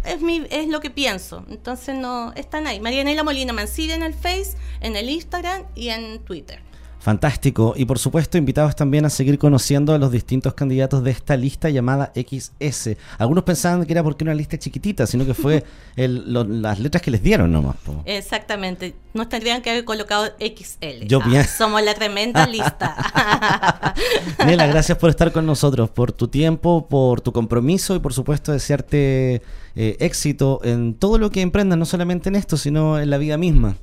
es, 0.06 0.22
mi, 0.22 0.46
es 0.50 0.68
lo 0.68 0.80
que 0.80 0.90
pienso. 0.90 1.46
Entonces 1.50 1.96
no 1.96 2.34
están 2.36 2.68
ahí. 2.68 2.80
Marianela 2.80 3.24
Molina 3.24 3.54
Mancilla 3.54 3.96
en 3.96 4.04
el 4.04 4.14
Face, 4.14 4.56
en 4.82 4.96
el 4.96 5.10
Instagram 5.10 5.64
y 5.76 5.90
en 5.90 6.20
Twitter. 6.20 6.62
Fantástico. 7.04 7.74
Y 7.76 7.84
por 7.84 8.00
supuesto, 8.00 8.38
invitados 8.38 8.78
también 8.78 9.04
a 9.04 9.10
seguir 9.10 9.38
conociendo 9.38 9.94
a 9.94 9.98
los 9.98 10.10
distintos 10.10 10.54
candidatos 10.54 11.04
de 11.04 11.12
esta 11.12 11.36
lista 11.36 11.70
llamada 11.70 12.14
XS. 12.16 12.92
Algunos 13.18 13.44
pensaban 13.44 13.86
que 13.86 13.92
era 13.92 14.02
porque 14.02 14.24
era 14.24 14.32
una 14.32 14.38
lista 14.38 14.58
chiquitita, 14.58 15.06
sino 15.06 15.26
que 15.26 15.34
fue 15.34 15.66
las 15.98 16.80
letras 16.80 17.04
que 17.04 17.12
les 17.12 17.22
dieron 17.22 17.52
nomás. 17.52 17.76
Exactamente. 18.06 18.96
Nos 19.14 19.28
tendrían 19.28 19.62
que 19.62 19.72
haber 19.72 19.84
colocado 19.84 20.28
XL. 20.40 21.06
Yo 21.06 21.20
ah, 21.22 21.44
Somos 21.44 21.84
la 21.84 21.94
tremenda 21.94 22.48
lista. 22.48 23.94
Nela, 24.46 24.68
gracias 24.68 24.98
por 24.98 25.10
estar 25.10 25.34
con 25.34 25.46
nosotros, 25.46 25.90
por 25.90 26.14
tu 26.14 26.30
tiempo, 26.30 26.88
por 26.88 27.20
tu 27.20 27.34
compromiso 27.34 27.98
y 27.98 28.00
por 28.00 28.14
supuesto 28.14 28.54
desearte 28.54 29.42
eh, 29.76 29.98
éxito 30.00 30.62
en 30.64 30.94
todo 30.94 31.18
lo 31.18 31.32
que 31.32 31.42
emprendas, 31.42 31.78
no 31.78 31.86
solamente 31.86 32.30
en 32.30 32.38
esto, 32.38 32.56
sino 32.56 32.98
en 32.98 33.10
la 33.10 33.18
vida 33.18 33.38
misma. 33.38 33.76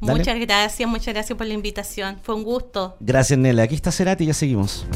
Muchas 0.00 0.38
gracias, 0.38 0.88
muchas 0.88 1.14
gracias 1.14 1.36
por 1.36 1.46
la 1.46 1.54
invitación. 1.54 2.18
Fue 2.22 2.34
un 2.34 2.44
gusto. 2.44 2.96
Gracias, 3.00 3.38
Nela. 3.38 3.62
Aquí 3.62 3.74
está 3.74 3.90
Cerati 3.90 4.24
y 4.24 4.26
ya 4.28 4.34
seguimos. 4.34 4.86